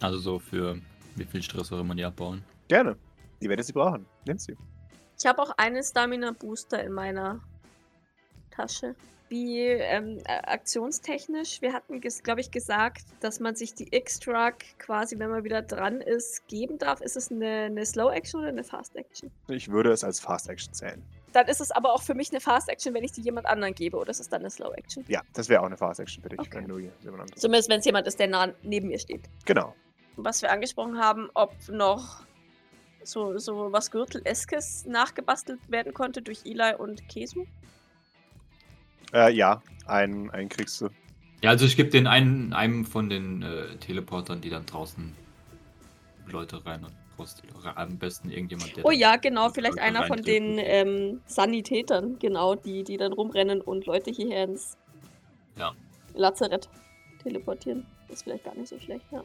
Also 0.00 0.18
so 0.18 0.38
für 0.38 0.80
wie 1.16 1.24
viel 1.24 1.42
Stress 1.42 1.72
auch 1.72 1.80
immer 1.80 1.94
die 1.94 2.04
abbauen. 2.04 2.42
Gerne. 2.68 2.96
Ihr 3.40 3.48
werdet 3.48 3.66
sie 3.66 3.72
brauchen. 3.72 4.06
Nehmt 4.26 4.40
sie. 4.40 4.56
Ich 5.18 5.26
habe 5.26 5.40
auch 5.42 5.50
einen 5.56 5.82
Stamina-Booster 5.82 6.82
in 6.82 6.92
meiner 6.92 7.40
Tasche. 8.50 8.94
Wie 9.28 9.60
ähm, 9.60 10.18
äh, 10.24 10.38
aktionstechnisch, 10.46 11.60
wir 11.60 11.72
hatten, 11.72 12.00
glaube 12.00 12.40
ich, 12.40 12.52
gesagt, 12.52 13.06
dass 13.20 13.40
man 13.40 13.56
sich 13.56 13.74
die 13.74 13.88
X-Drug 13.92 14.54
quasi, 14.78 15.18
wenn 15.18 15.30
man 15.30 15.42
wieder 15.42 15.62
dran 15.62 16.00
ist, 16.00 16.46
geben 16.46 16.78
darf. 16.78 17.00
Ist 17.00 17.16
es 17.16 17.32
eine, 17.32 17.62
eine 17.64 17.84
Slow-Action 17.84 18.40
oder 18.40 18.50
eine 18.50 18.62
Fast-Action? 18.62 19.32
Ich 19.48 19.68
würde 19.68 19.90
es 19.90 20.04
als 20.04 20.20
Fast 20.20 20.48
Action 20.48 20.72
zählen. 20.72 21.02
dann 21.32 21.48
ist 21.48 21.60
es 21.60 21.72
aber 21.72 21.92
auch 21.92 22.02
für 22.02 22.14
mich 22.14 22.30
eine 22.30 22.40
Fast 22.40 22.68
Action, 22.68 22.94
wenn 22.94 23.02
ich 23.02 23.10
die 23.12 23.20
jemand 23.22 23.46
anderen 23.48 23.74
gebe. 23.74 23.96
Oder 23.96 24.10
ist 24.10 24.20
es 24.20 24.28
dann 24.28 24.42
eine 24.42 24.50
Slow 24.50 24.72
Action? 24.76 25.04
Ja, 25.08 25.22
das 25.32 25.48
wäre 25.48 25.60
auch 25.60 25.66
eine 25.66 25.76
Fast 25.76 25.98
Action 25.98 26.22
für 26.22 26.28
dich, 26.28 26.38
Okay. 26.38 26.58
wenn 26.58 26.68
du 26.68 26.78
jemand 26.78 27.36
Zumindest, 27.36 27.68
wenn 27.68 27.80
es 27.80 27.84
jemand 27.84 28.06
ist, 28.06 28.20
der 28.20 28.28
nah 28.28 28.52
neben 28.62 28.86
mir 28.88 28.98
steht. 29.00 29.22
Genau. 29.44 29.74
Was 30.14 30.40
wir 30.40 30.52
angesprochen 30.52 30.98
haben, 31.00 31.30
ob 31.34 31.52
noch 31.68 32.24
so, 33.06 33.38
so 33.38 33.72
was 33.72 33.90
Gürtel-eskes 33.90 34.86
nachgebastelt 34.86 35.60
werden 35.68 35.94
konnte 35.94 36.22
durch 36.22 36.44
Eli 36.44 36.74
und 36.76 37.08
Kesu. 37.08 37.44
Äh, 39.12 39.32
ja, 39.32 39.62
einen, 39.86 40.30
einen 40.30 40.48
kriegst 40.48 40.80
du. 40.80 40.88
Ja, 41.42 41.50
also 41.50 41.66
ich 41.66 41.76
gebe 41.76 41.90
den 41.90 42.06
einen, 42.06 42.52
einem 42.52 42.84
von 42.84 43.08
den 43.08 43.42
äh, 43.42 43.76
Teleportern, 43.76 44.40
die 44.40 44.50
dann 44.50 44.66
draußen 44.66 45.14
Leute 46.26 46.64
rein 46.64 46.84
und 46.84 46.92
raus. 47.18 47.36
Am 47.74 47.98
besten 47.98 48.30
irgendjemand, 48.30 48.76
der. 48.76 48.84
Oh 48.84 48.90
ja, 48.90 49.16
genau, 49.16 49.50
vielleicht 49.50 49.76
Leute 49.76 49.86
einer 49.86 50.04
von 50.04 50.22
den 50.22 50.58
ähm, 50.58 51.20
Sanitätern, 51.26 52.18
genau, 52.18 52.54
die, 52.54 52.84
die 52.84 52.96
dann 52.96 53.12
rumrennen 53.12 53.60
und 53.60 53.86
Leute 53.86 54.10
hierher 54.10 54.44
ins 54.44 54.76
Ja. 55.56 55.74
Lazarett 56.14 56.68
teleportieren. 57.22 57.86
ist 58.08 58.24
vielleicht 58.24 58.44
gar 58.44 58.54
nicht 58.54 58.68
so 58.68 58.78
schlecht, 58.78 59.04
ja. 59.10 59.22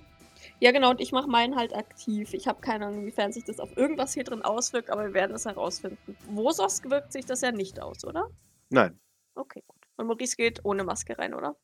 Ja, 0.60 0.72
genau, 0.72 0.92
und 0.92 1.02
ich 1.02 1.12
mache 1.12 1.28
meinen 1.28 1.56
halt 1.56 1.76
aktiv. 1.76 2.34
Ich 2.34 2.48
habe 2.48 2.62
keine 2.62 2.86
Ahnung, 2.86 3.02
inwiefern 3.02 3.32
sich 3.32 3.44
das 3.44 3.60
auf 3.60 3.76
irgendwas 3.78 4.14
hier 4.14 4.24
drin 4.24 4.42
auswirkt, 4.42 4.90
aber 4.90 5.06
wir 5.06 5.14
werden 5.14 5.36
es 5.36 5.46
herausfinden. 5.46 6.16
Wosos 6.28 6.84
wirkt 6.84 7.12
sich 7.12 7.26
das 7.26 7.42
ja 7.42 7.52
nicht 7.52 7.80
aus, 7.80 8.06
oder? 8.06 8.30
Nein. 8.70 9.00
Okay, 9.36 9.64
gut. 9.68 9.82
Und 9.98 10.08
Maurice 10.08 10.36
geht 10.36 10.64
ohne 10.64 10.84
Maske 10.84 11.18
rein, 11.18 11.34
oder? 11.34 11.56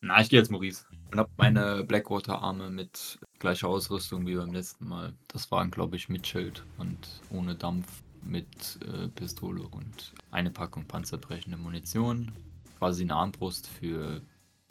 Na, 0.00 0.20
ich 0.20 0.30
gehe 0.30 0.40
jetzt 0.40 0.50
Maurice. 0.50 0.84
Und 1.12 1.18
hab 1.18 1.30
meine 1.36 1.84
Blackwater-Arme 1.84 2.70
mit 2.70 3.20
gleicher 3.38 3.68
Ausrüstung 3.68 4.26
wie 4.26 4.34
beim 4.34 4.52
letzten 4.52 4.88
Mal. 4.88 5.14
Das 5.28 5.50
waren, 5.52 5.70
glaube 5.70 5.96
ich, 5.96 6.08
mit 6.08 6.26
Schild 6.26 6.64
und 6.78 7.20
ohne 7.30 7.54
Dampf 7.54 8.02
mit 8.24 8.78
äh, 8.82 9.08
Pistole 9.08 9.62
und 9.62 10.12
eine 10.30 10.50
Packung 10.50 10.84
panzerbrechende 10.86 11.56
Munition. 11.56 12.32
Quasi 12.78 13.02
eine 13.02 13.14
Armbrust 13.14 13.68
für 13.68 14.20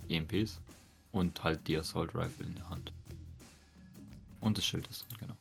EMPs. 0.10 0.60
Und 1.14 1.44
halt 1.44 1.68
die 1.68 1.78
Assault 1.78 2.16
Rifle 2.16 2.46
in 2.46 2.56
der 2.56 2.70
Hand. 2.70 2.94
Und 4.42 4.58
das 4.58 4.66
Schild 4.66 4.88
ist 4.88 5.06
drin, 5.10 5.18
genau. 5.22 5.34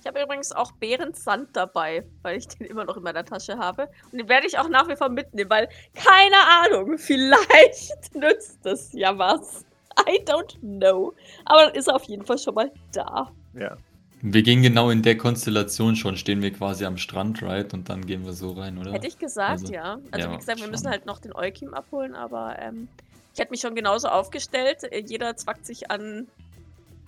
Ich 0.00 0.06
habe 0.06 0.20
übrigens 0.20 0.50
auch 0.50 0.72
Behrens 0.72 1.22
Sand 1.22 1.50
dabei, 1.52 2.04
weil 2.22 2.36
ich 2.36 2.48
den 2.48 2.66
immer 2.66 2.84
noch 2.84 2.96
in 2.96 3.04
meiner 3.04 3.24
Tasche 3.24 3.56
habe. 3.56 3.88
Und 4.10 4.18
den 4.18 4.28
werde 4.28 4.48
ich 4.48 4.58
auch 4.58 4.68
nach 4.68 4.88
wie 4.88 4.96
vor 4.96 5.08
mitnehmen, 5.08 5.48
weil 5.48 5.68
keine 5.94 6.36
Ahnung, 6.36 6.98
vielleicht 6.98 8.14
nützt 8.14 8.58
das 8.64 8.92
ja 8.92 9.16
was. 9.16 9.64
I 10.08 10.20
don't 10.24 10.58
know. 10.60 11.14
Aber 11.44 11.66
dann 11.66 11.74
ist 11.74 11.86
er 11.86 11.94
auf 11.94 12.04
jeden 12.04 12.26
Fall 12.26 12.38
schon 12.38 12.54
mal 12.54 12.72
da. 12.92 13.30
Ja. 13.54 13.76
Wir 14.22 14.42
gehen 14.42 14.62
genau 14.62 14.90
in 14.90 15.02
der 15.02 15.16
Konstellation 15.18 15.94
schon, 15.94 16.16
stehen 16.16 16.42
wir 16.42 16.52
quasi 16.52 16.84
am 16.84 16.96
Strand, 16.96 17.42
right? 17.42 17.72
Und 17.74 17.88
dann 17.88 18.06
gehen 18.06 18.24
wir 18.24 18.32
so 18.32 18.52
rein, 18.52 18.78
oder? 18.78 18.92
Hätte 18.92 19.06
ich 19.06 19.18
gesagt, 19.18 19.62
Also, 19.62 19.72
ja. 19.72 19.98
Also 20.10 20.28
ja, 20.28 20.32
wie 20.32 20.38
gesagt, 20.38 20.60
wir 20.60 20.68
müssen 20.68 20.88
halt 20.88 21.06
noch 21.06 21.18
den 21.18 21.34
Eukim 21.34 21.74
abholen, 21.74 22.14
aber 22.14 22.56
ähm, 22.60 22.88
ich 23.34 23.40
hätte 23.40 23.50
mich 23.50 23.60
schon 23.60 23.74
genauso 23.74 24.08
aufgestellt. 24.08 24.84
Äh, 24.84 25.02
Jeder 25.06 25.36
zwackt 25.36 25.66
sich 25.66 25.90
an. 25.90 26.28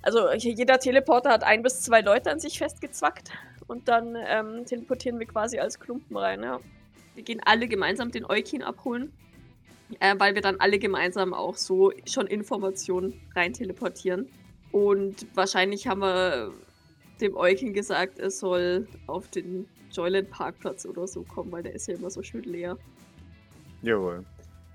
Also 0.05 0.31
jeder 0.33 0.79
Teleporter 0.79 1.31
hat 1.31 1.45
ein 1.45 1.63
bis 1.63 1.81
zwei 1.81 2.03
Leute 2.03 2.31
an 2.31 2.39
sich 2.39 2.59
festgezwackt. 2.59 3.31
Und 3.67 3.89
dann 3.89 4.17
ähm, 4.29 4.67
teleportieren 4.67 5.19
wir 5.19 5.27
quasi 5.27 5.59
als 5.59 5.81
Klumpen 5.81 6.17
rein, 6.17 6.43
ja. 6.43 6.61
Wir 7.15 7.25
gehen 7.25 7.41
alle 7.45 7.69
gemeinsam 7.69 8.11
den 8.11 8.27
Eukin 8.29 8.63
abholen. 8.63 9.13
Äh, 10.01 10.15
weil 10.19 10.35
wir 10.35 10.43
dann 10.43 10.57
alle 10.61 10.79
gemeinsam 10.79 11.33
auch 11.33 11.57
so 11.57 11.93
schon 12.07 12.27
Informationen 12.27 13.19
rein 13.35 13.55
teleportieren. 13.55 14.29
Und 14.73 15.27
wahrscheinlich 15.35 15.87
haben 15.87 16.01
wir 16.01 16.53
dem 17.21 17.35
Eukin 17.37 17.73
gesagt, 17.73 18.19
er 18.19 18.31
soll 18.31 18.87
auf 19.07 19.29
den 19.29 19.67
Joyland 19.91 20.31
Parkplatz 20.31 20.85
oder 20.85 21.07
so 21.07 21.23
kommen, 21.23 21.51
weil 21.53 21.63
der 21.63 21.75
ist 21.75 21.87
ja 21.87 21.95
immer 21.95 22.11
so 22.11 22.23
schön 22.23 22.43
leer. 22.43 22.77
Jawohl. 23.83 24.25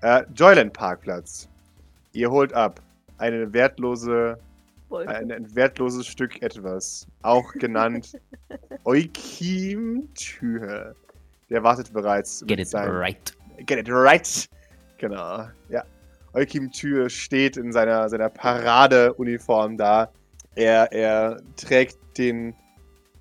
Äh, 0.00 0.24
Joyland 0.34 0.72
Parkplatz. 0.72 1.48
Ihr 2.12 2.30
holt 2.30 2.52
ab. 2.52 2.80
Eine 3.18 3.52
wertlose, 3.52 4.38
Wolke. 4.90 5.08
ein, 5.10 5.30
ein 5.32 5.54
wertloses 5.54 6.06
Stück 6.06 6.42
etwas. 6.42 7.06
Auch 7.22 7.52
genannt 7.54 8.12
Eukim-Tür. 9.70 10.94
Der 11.48 11.62
wartet 11.62 11.92
bereits. 11.92 12.44
mit 12.46 12.68
seinem- 12.68 12.90
right. 12.96 13.36
Get 13.66 13.78
it 13.78 13.88
right. 13.90 14.48
Genau. 14.98 15.48
Ja. 15.68 15.84
Eukim 16.32 16.70
Tür 16.70 17.10
steht 17.10 17.56
in 17.56 17.72
seiner, 17.72 18.08
seiner 18.08 18.28
Paradeuniform 18.28 19.76
da. 19.76 20.10
Er, 20.54 20.92
er 20.92 21.40
trägt 21.56 21.98
den 22.18 22.54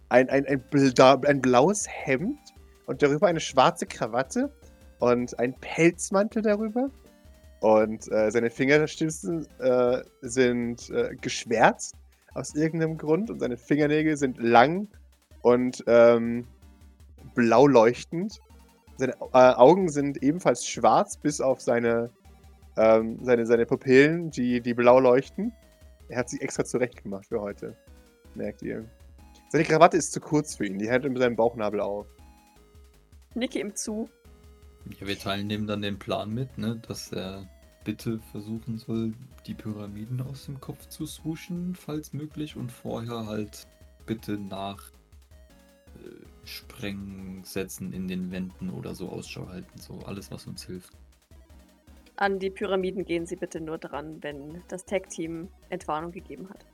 ein, 0.10 0.30
ein, 0.30 0.46
ein, 0.46 0.62
bla, 0.70 1.20
ein 1.26 1.42
blaues 1.42 1.88
Hemd 1.88 2.40
und 2.86 3.02
darüber 3.02 3.28
eine 3.28 3.40
schwarze 3.40 3.86
Krawatte 3.86 4.52
und 5.00 5.38
ein 5.40 5.54
Pelzmantel 5.60 6.42
darüber. 6.42 6.90
Und 7.60 8.10
äh, 8.12 8.32
seine 8.32 8.50
Fingerspitzen 8.50 9.46
äh, 9.60 10.02
sind 10.22 10.90
äh, 10.90 11.16
geschwärzt 11.20 11.96
aus 12.34 12.56
irgendeinem 12.56 12.98
Grund 12.98 13.30
und 13.30 13.40
seine 13.40 13.58
Fingernägel 13.58 14.16
sind 14.16 14.38
lang 14.38 14.88
und 15.42 15.84
ähm, 15.88 16.48
blau 17.36 17.68
leuchtend. 17.68 18.40
Seine 18.98 19.14
äh, 19.34 19.54
Augen 19.56 19.90
sind 19.90 20.22
ebenfalls 20.24 20.66
schwarz, 20.66 21.18
bis 21.18 21.42
auf 21.42 21.60
seine, 21.60 22.12
ähm, 22.78 23.20
seine, 23.24 23.46
seine 23.46 23.66
Pupillen, 23.66 24.32
die, 24.32 24.62
die 24.62 24.74
blau 24.74 25.00
leuchten. 25.00 25.52
Er 26.08 26.20
hat 26.20 26.30
sich 26.30 26.42
extra 26.42 26.64
zurecht 26.64 27.04
gemacht 27.04 27.26
für 27.28 27.42
heute. 27.42 27.76
Merkt 28.36 28.62
ihr. 28.62 28.86
Seine 29.50 29.64
Krawatte 29.64 29.98
ist 29.98 30.14
zu 30.14 30.20
kurz 30.20 30.56
für 30.56 30.66
ihn. 30.66 30.78
Die 30.78 30.90
hält 30.90 31.06
ihm 31.06 31.18
seinen 31.18 31.36
Bauchnabel 31.36 31.82
auf. 31.82 32.08
Nicke 33.36 33.60
ihm 33.60 33.76
zu. 33.76 34.10
Ja, 34.98 35.08
wir 35.08 35.20
teilen 35.20 35.50
dem 35.50 35.68
dann 35.68 35.82
den 35.82 36.00
Plan 36.00 36.34
mit, 36.34 36.58
ne, 36.58 36.82
dass 36.88 37.12
er 37.12 37.48
bitte 37.84 38.20
versuchen 38.32 38.78
soll, 38.78 39.14
die 39.46 39.54
Pyramiden 39.54 40.22
aus 40.22 40.46
dem 40.46 40.60
Kopf 40.60 40.88
zu 40.88 41.06
swooschen, 41.06 41.76
falls 41.76 42.14
möglich, 42.14 42.56
und 42.56 42.72
vorher 42.72 43.26
halt 43.26 43.68
bitte 44.06 44.38
nach 44.38 44.92
äh, 45.96 46.46
Sprengsätzen 46.46 47.94
in 47.94 48.08
den 48.08 48.32
Wänden 48.32 48.70
oder 48.70 48.96
so 48.96 49.10
Ausschau 49.10 49.48
halten. 49.48 49.80
So 49.80 50.00
alles, 50.06 50.32
was 50.32 50.48
uns 50.48 50.66
hilft. 50.66 50.94
An 52.16 52.40
die 52.40 52.50
Pyramiden 52.50 53.06
gehen 53.06 53.26
Sie 53.26 53.38
bitte 53.38 53.62
nur 53.62 53.78
dran, 53.78 54.22
wenn 54.22 54.62
das 54.68 54.84
Tag-Team 54.86 55.48
Entwarnung 55.70 56.12
gegeben 56.12 56.50
hat. 56.50 56.66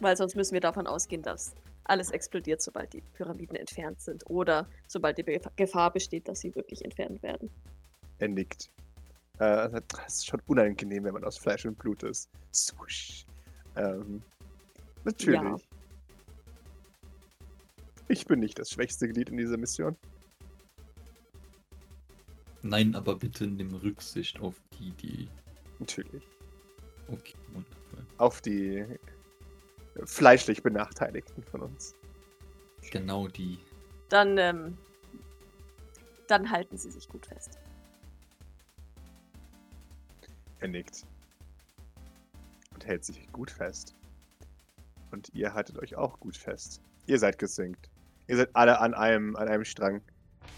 Weil 0.00 0.16
sonst 0.16 0.34
müssen 0.34 0.54
wir 0.54 0.60
davon 0.60 0.86
ausgehen, 0.86 1.22
dass 1.22 1.54
alles 1.88 2.10
explodiert, 2.10 2.62
sobald 2.62 2.92
die 2.92 3.02
Pyramiden 3.14 3.56
entfernt 3.56 4.00
sind. 4.00 4.28
Oder 4.28 4.68
sobald 4.86 5.18
die 5.18 5.22
Be 5.22 5.40
Gefahr 5.56 5.92
besteht, 5.92 6.28
dass 6.28 6.40
sie 6.40 6.54
wirklich 6.54 6.84
entfernt 6.84 7.22
werden. 7.22 7.50
Er 8.18 8.28
nickt. 8.28 8.70
Äh, 9.38 9.80
das 9.88 10.14
ist 10.14 10.26
schon 10.26 10.40
unangenehm, 10.46 11.04
wenn 11.04 11.14
man 11.14 11.24
aus 11.24 11.36
Fleisch 11.36 11.66
und 11.66 11.78
Blut 11.78 12.02
ist. 12.02 12.30
Swoosh. 12.52 13.26
Ähm, 13.76 14.22
natürlich. 15.04 15.42
Ja. 15.42 15.56
Ich 18.08 18.24
bin 18.26 18.40
nicht 18.40 18.58
das 18.58 18.70
schwächste 18.70 19.08
Glied 19.08 19.30
in 19.30 19.36
dieser 19.36 19.56
Mission. 19.56 19.96
Nein, 22.62 22.94
aber 22.94 23.16
bitte 23.16 23.46
nimm 23.46 23.74
Rücksicht 23.74 24.40
auf 24.40 24.54
die, 24.78 24.90
die. 24.92 25.28
Natürlich. 25.78 26.22
Okay, 27.08 27.34
wundervoll. 27.52 28.06
Auf 28.18 28.40
die 28.40 28.84
fleischlich 30.04 30.62
Benachteiligten 30.62 31.42
von 31.42 31.62
uns. 31.62 31.94
Genau 32.90 33.28
die. 33.28 33.58
Dann, 34.08 34.38
ähm, 34.38 34.78
dann 36.28 36.50
halten 36.50 36.76
Sie 36.76 36.90
sich 36.90 37.08
gut 37.08 37.26
fest. 37.26 37.58
Er 40.60 40.68
nickt. 40.68 41.04
Und 42.74 42.86
hält 42.86 43.04
sich 43.04 43.30
gut 43.32 43.50
fest. 43.50 43.94
Und 45.10 45.30
ihr 45.34 45.54
haltet 45.54 45.78
euch 45.78 45.96
auch 45.96 46.18
gut 46.20 46.36
fest. 46.36 46.82
Ihr 47.06 47.18
seid 47.18 47.38
gesinkt. 47.38 47.90
Ihr 48.26 48.36
seid 48.36 48.50
alle 48.54 48.80
an 48.80 48.94
einem, 48.94 49.36
an 49.36 49.48
einem 49.48 49.64
Strang. 49.64 50.02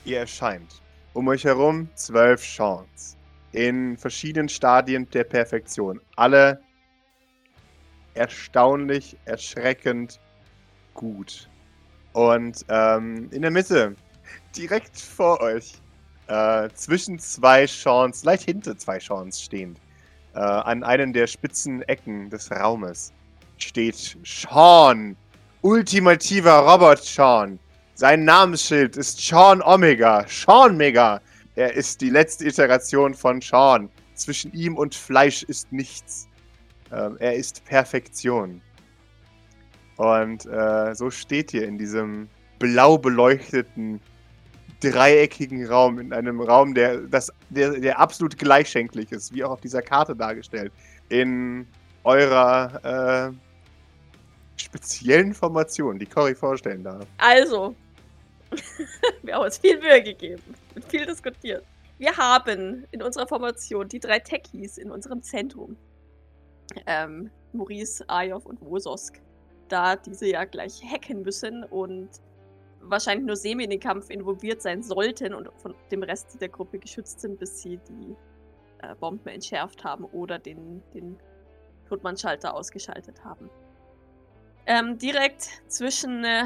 Ihr 0.05 0.19
erscheint. 0.21 0.83
Um 1.15 1.29
euch 1.29 1.45
herum 1.45 1.89
zwölf 1.95 2.43
Chants. 2.43 3.17
In 3.53 3.97
verschiedenen 3.97 4.49
Stadien 4.49 5.09
der 5.11 5.25
Perfektion. 5.25 6.01
Alle 6.17 6.63
erstaunlich, 8.19 9.17
erschreckend 9.25 10.21
gut. 10.95 11.49
Und 12.13 12.65
ähm, 12.69 13.29
in 13.31 13.43
der 13.43 13.51
Mitte, 13.51 13.95
direkt 14.57 14.99
vor 14.99 15.41
euch, 15.41 15.75
äh, 16.27 16.69
zwischen 16.75 17.19
zwei 17.19 17.67
Chants, 17.67 18.25
leicht 18.25 18.45
hinter 18.45 18.77
zwei 18.77 18.99
Chants 18.99 19.41
stehend, 19.41 19.79
äh, 20.35 20.41
an 20.41 20.83
einen 20.83 21.13
der 21.13 21.27
spitzen 21.27 21.83
Ecken 21.83 22.29
des 22.29 22.51
Raumes, 22.51 23.13
steht 23.57 24.19
Sean, 24.25 25.17
ultimativer 25.63 26.59
Robot 26.59 27.03
Sean. 27.03 27.59
Sein 27.95 28.25
Namensschild 28.25 28.97
ist 28.97 29.19
Sean 29.21 29.63
Omega, 29.63 30.25
Sean 30.29 30.77
Mega. 30.77 31.21
Er 31.57 31.75
ist 31.75 32.01
die 32.01 32.11
letzte 32.11 32.47
Iteration 32.47 33.15
von 33.15 33.41
Sean. 33.41 33.89
Zwischen 34.15 34.53
ihm 34.53 34.77
und 34.77 34.95
Fleisch 34.95 35.43
ist 35.45 35.73
nichts. 35.73 36.29
Ähm, 36.93 37.17
er 37.19 37.35
ist 37.35 37.65
Perfektion. 37.65 38.61
Und 39.97 40.47
äh, 40.47 40.95
so 40.95 41.11
steht 41.11 41.53
ihr 41.55 41.67
in 41.67 41.79
diesem 41.79 42.29
blau 42.59 42.99
beleuchteten 42.99 44.01
dreieckigen 44.81 45.67
Raum, 45.67 45.99
in 45.99 46.13
einem 46.13 46.41
Raum, 46.41 46.75
der, 46.75 46.99
das, 46.99 47.33
der, 47.51 47.81
der 47.81 47.99
absolut 47.99 48.39
gleichschenklich 48.39 49.11
ist, 49.11 49.35
wie 49.35 49.43
auch 49.43 49.51
auf 49.51 49.61
dieser 49.61 49.83
Karte 49.83 50.15
dargestellt. 50.15 50.73
In 51.09 51.67
eurer 52.05 53.33
äh, 53.33 54.61
speziellen 54.61 55.35
Formation, 55.35 55.99
die 55.99 56.07
Cory 56.07 56.35
vorstellen 56.35 56.85
darf. 56.85 57.07
Also, 57.19 57.75
wir 59.23 59.35
haben 59.35 59.45
uns 59.45 59.59
viel 59.59 59.79
Mühe 59.81 60.03
gegeben 60.03 60.43
und 60.75 60.85
viel 60.85 61.07
diskutiert. 61.07 61.65
Wir 61.99 62.17
haben 62.17 62.87
in 62.93 63.03
unserer 63.03 63.27
Formation 63.27 63.89
die 63.89 63.99
drei 63.99 64.21
Techies 64.21 64.79
in 64.79 64.91
unserem 64.91 65.23
Zentrum. 65.23 65.77
Ähm, 66.87 67.31
Maurice, 67.53 68.05
Ayov 68.09 68.47
und 68.47 68.61
Wososk. 68.61 69.21
Da 69.69 69.97
diese 69.97 70.27
ja 70.29 70.45
gleich 70.45 70.83
hacken 70.83 71.23
müssen 71.23 71.65
und 71.65 72.09
wahrscheinlich 72.81 73.27
nur 73.27 73.37
semi 73.37 73.65
in 73.65 73.71
den 73.71 73.81
Kampf 73.81 74.09
involviert 74.11 74.63
sein 74.63 74.83
sollten 74.83 75.35
und 75.35 75.51
von 75.57 75.75
dem 75.91 76.03
Rest 76.03 76.41
der 76.41 76.49
Gruppe 76.49 76.79
geschützt 76.79 77.21
sind, 77.21 77.39
bis 77.39 77.61
sie 77.61 77.79
die 77.89 78.17
äh, 78.83 78.95
Bomben 78.95 79.29
entschärft 79.29 79.85
haben 79.85 80.05
oder 80.05 80.39
den, 80.39 80.83
den 80.95 81.19
Todmannschalter 81.89 82.55
ausgeschaltet 82.55 83.25
haben. 83.25 83.51
Ähm, 84.67 84.99
direkt 84.99 85.49
zwischen 85.67 86.25
äh, 86.25 86.45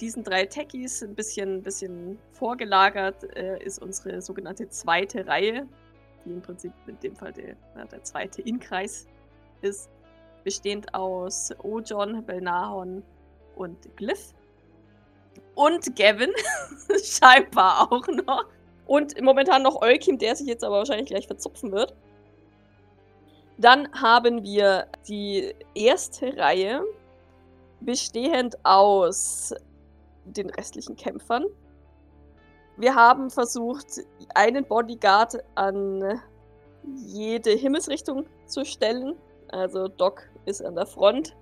diesen 0.00 0.24
drei 0.24 0.46
Techies, 0.46 1.02
ein 1.02 1.14
bisschen, 1.14 1.62
bisschen 1.62 2.18
vorgelagert, 2.32 3.24
äh, 3.36 3.62
ist 3.62 3.80
unsere 3.80 4.20
sogenannte 4.22 4.68
zweite 4.68 5.26
Reihe, 5.26 5.66
die 6.24 6.32
im 6.32 6.42
Prinzip 6.42 6.72
in 6.86 6.98
dem 7.00 7.16
Fall 7.16 7.32
der, 7.32 7.56
der 7.86 8.02
zweite 8.02 8.42
Inkreis 8.42 9.06
ist, 9.62 9.90
bestehend 10.44 10.94
aus 10.94 11.52
Ojon, 11.62 12.24
Belnahon 12.24 13.02
und 13.56 13.96
Glyph. 13.96 14.32
Und 15.54 15.94
Gavin, 15.96 16.32
scheinbar 17.04 17.92
auch 17.92 18.06
noch. 18.08 18.46
Und 18.86 19.20
momentan 19.20 19.62
noch 19.62 19.82
Eukim, 19.82 20.18
der 20.18 20.34
sich 20.34 20.46
jetzt 20.46 20.64
aber 20.64 20.78
wahrscheinlich 20.78 21.08
gleich 21.08 21.26
verzupfen 21.26 21.70
wird. 21.72 21.94
Dann 23.58 23.92
haben 23.92 24.42
wir 24.42 24.86
die 25.06 25.54
erste 25.74 26.36
Reihe, 26.36 26.82
bestehend 27.80 28.56
aus 28.64 29.54
den 30.24 30.50
restlichen 30.50 30.96
Kämpfern. 30.96 31.44
Wir 32.76 32.94
haben 32.94 33.30
versucht, 33.30 34.00
einen 34.34 34.64
Bodyguard 34.64 35.36
an 35.54 36.20
jede 37.06 37.50
Himmelsrichtung 37.50 38.26
zu 38.46 38.64
stellen. 38.64 39.16
Also 39.52 39.88
Doc 39.88 40.28
ist 40.44 40.64
an 40.64 40.76
der 40.76 40.86
Front, 40.86 41.36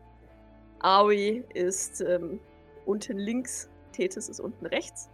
Aoi 0.81 1.45
ist 1.55 2.01
ähm, 2.01 2.41
unten 2.87 3.19
links, 3.19 3.69
Tethys 3.93 4.29
ist 4.29 4.41
unten 4.41 4.67
rechts. 4.67 5.11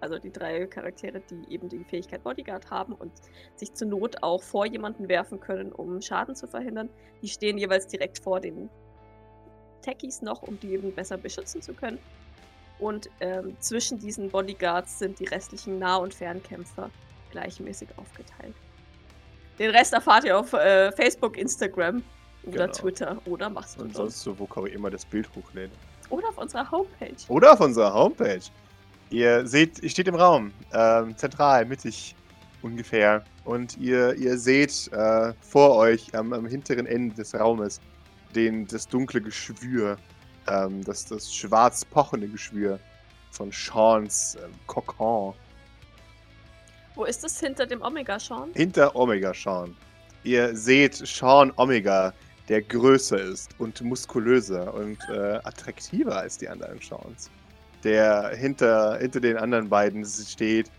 Also 0.00 0.18
die 0.18 0.30
drei 0.30 0.66
Charaktere, 0.66 1.20
die 1.28 1.52
eben 1.52 1.68
die 1.68 1.82
Fähigkeit 1.82 2.22
Bodyguard 2.22 2.70
haben 2.70 2.92
und 2.92 3.10
sich 3.56 3.74
zur 3.74 3.88
Not 3.88 4.22
auch 4.22 4.42
vor 4.42 4.64
jemanden 4.64 5.08
werfen 5.08 5.40
können, 5.40 5.72
um 5.72 6.00
Schaden 6.00 6.36
zu 6.36 6.46
verhindern. 6.46 6.88
Die 7.20 7.28
stehen 7.28 7.58
jeweils 7.58 7.88
direkt 7.88 8.20
vor 8.20 8.38
den 8.38 8.70
Techies 9.82 10.22
noch, 10.22 10.42
um 10.42 10.60
die 10.60 10.74
eben 10.74 10.94
besser 10.94 11.16
beschützen 11.16 11.62
zu 11.62 11.74
können. 11.74 11.98
Und 12.78 13.10
ähm, 13.18 13.56
zwischen 13.58 13.98
diesen 13.98 14.28
Bodyguards 14.30 15.00
sind 15.00 15.18
die 15.18 15.24
restlichen 15.24 15.80
Nah- 15.80 15.96
und 15.96 16.14
Fernkämpfer 16.14 16.90
gleichmäßig 17.32 17.88
aufgeteilt. 17.96 18.54
Den 19.58 19.70
Rest 19.70 19.92
erfahrt 19.92 20.22
ihr 20.22 20.38
auf 20.38 20.52
äh, 20.52 20.92
Facebook, 20.92 21.36
Instagram 21.36 22.04
oder 22.44 22.66
Genau. 22.66 22.72
Twitter 22.72 23.18
oder 23.26 23.50
Mastodon. 23.50 23.88
Und 23.88 23.94
sonst 23.96 24.20
so, 24.20 24.38
wo 24.38 24.46
Cory 24.46 24.70
immer 24.70 24.90
das 24.90 25.04
Bild 25.04 25.28
hochlädt. 25.34 25.70
Oder 26.10 26.28
auf 26.28 26.38
unserer 26.38 26.70
Homepage. 26.70 27.16
Oder 27.28 27.52
auf 27.52 27.60
unserer 27.60 27.92
Homepage. 27.92 28.40
Ihr 29.10 29.46
seht, 29.46 29.82
ihr 29.82 29.90
steht 29.90 30.08
im 30.08 30.14
Raum, 30.14 30.52
ähm, 30.72 31.16
zentral, 31.16 31.64
mittig 31.64 32.14
ungefähr. 32.62 33.24
Und 33.44 33.76
ihr, 33.78 34.14
ihr 34.14 34.38
seht 34.38 34.90
äh, 34.92 35.32
vor 35.40 35.76
euch 35.76 36.14
am, 36.14 36.32
am 36.32 36.46
hinteren 36.46 36.86
Ende 36.86 37.14
des 37.14 37.34
Raumes 37.34 37.80
den, 38.34 38.66
das 38.66 38.86
dunkle 38.86 39.20
Geschwür, 39.20 39.96
ähm, 40.46 40.84
das, 40.84 41.06
das 41.06 41.34
schwarz 41.34 41.84
pochende 41.84 42.28
Geschwür 42.28 42.78
von 43.30 43.50
Seans 43.52 44.36
ähm, 44.42 44.52
Kokon. 44.66 45.34
Wo 46.94 47.04
ist 47.04 47.24
es 47.24 47.38
hinter 47.38 47.64
dem 47.66 47.80
Omega 47.80 48.18
Sean? 48.18 48.50
Hinter 48.54 48.94
Omega 48.96 49.32
Sean. 49.32 49.76
Ihr 50.24 50.54
seht 50.56 50.94
Sean 50.94 51.52
Omega, 51.56 52.12
der 52.48 52.62
größer 52.62 53.20
ist 53.20 53.54
und 53.58 53.80
muskulöser 53.82 54.72
und 54.72 54.98
äh, 55.10 55.38
attraktiver 55.44 56.16
als 56.16 56.38
die 56.38 56.48
anderen 56.48 56.80
Seans. 56.80 57.30
Der 57.84 58.30
hinter, 58.34 58.98
hinter 58.98 59.20
den 59.20 59.36
anderen 59.36 59.68
beiden 59.68 60.04
steht 60.04 60.70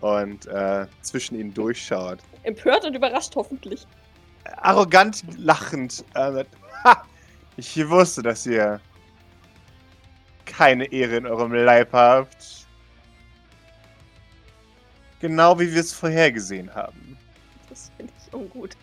und 0.00 0.46
äh, 0.46 0.86
zwischen 1.02 1.38
ihnen 1.38 1.54
durchschaut. 1.54 2.18
Empört 2.42 2.84
und 2.84 2.94
überrascht 2.94 3.34
hoffentlich. 3.36 3.86
Arrogant 4.56 5.22
lachend. 5.38 6.04
Äh, 6.14 6.44
ha! 6.84 7.04
Ich 7.56 7.88
wusste, 7.88 8.22
dass 8.22 8.44
ihr 8.46 8.80
keine 10.44 10.84
Ehre 10.92 11.16
in 11.16 11.26
eurem 11.26 11.52
Leib 11.52 11.92
habt. 11.92 12.66
Genau 15.20 15.58
wie 15.58 15.72
wir 15.72 15.80
es 15.80 15.92
vorhergesehen 15.92 16.74
haben. 16.74 17.16
Das 17.68 17.92
finde 17.96 18.12
ich 18.18 18.34
ungut. 18.34 18.76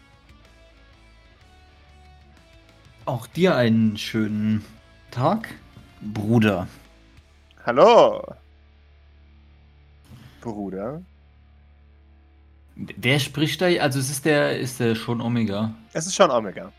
Auch 3.10 3.26
dir 3.26 3.56
einen 3.56 3.98
schönen 3.98 4.63
Tag, 5.10 5.50
Bruder. 6.00 6.67
Hallo. 7.65 8.36
Bruder. 10.41 11.02
Wer 12.76 13.19
spricht 13.19 13.62
da? 13.62 13.65
Also 13.65 13.98
es 13.98 14.12
ist 14.12 14.26
der, 14.26 14.60
ist 14.60 14.80
der 14.80 14.93
schon 14.93 15.22
Omega. 15.22 15.74
Es 15.91 16.06
ist 16.06 16.13
schon 16.13 16.30
Omega. 16.30 16.72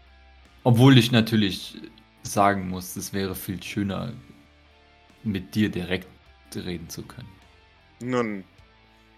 Obwohl 0.62 0.98
ich 0.98 1.10
natürlich 1.10 1.76
sagen 2.22 2.68
muss, 2.68 2.94
es 2.94 3.12
wäre 3.12 3.34
viel 3.34 3.60
schöner, 3.60 4.12
mit 5.24 5.56
dir 5.56 5.68
direkt 5.68 6.06
reden 6.54 6.88
zu 6.88 7.02
können. 7.02 7.28
Nun, 8.00 8.44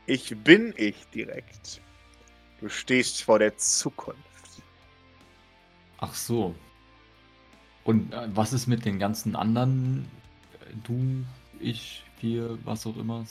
ich 0.06 0.34
bin 0.42 0.72
ich 0.78 0.96
direkt. 1.14 1.82
Du 2.58 2.70
stehst 2.70 3.22
vor 3.22 3.38
der 3.38 3.54
Zukunft. 3.58 4.62
Ach 5.98 6.14
so. 6.14 6.54
Und 7.84 8.12
äh, 8.12 8.28
was 8.34 8.52
ist 8.52 8.66
mit 8.66 8.84
den 8.84 8.98
ganzen 8.98 9.36
anderen? 9.36 10.06
Äh, 10.60 10.74
Du, 10.84 11.24
ich, 11.60 12.02
wir, 12.20 12.58
was 12.64 12.86
auch 12.86 12.96
immer. 12.96 13.24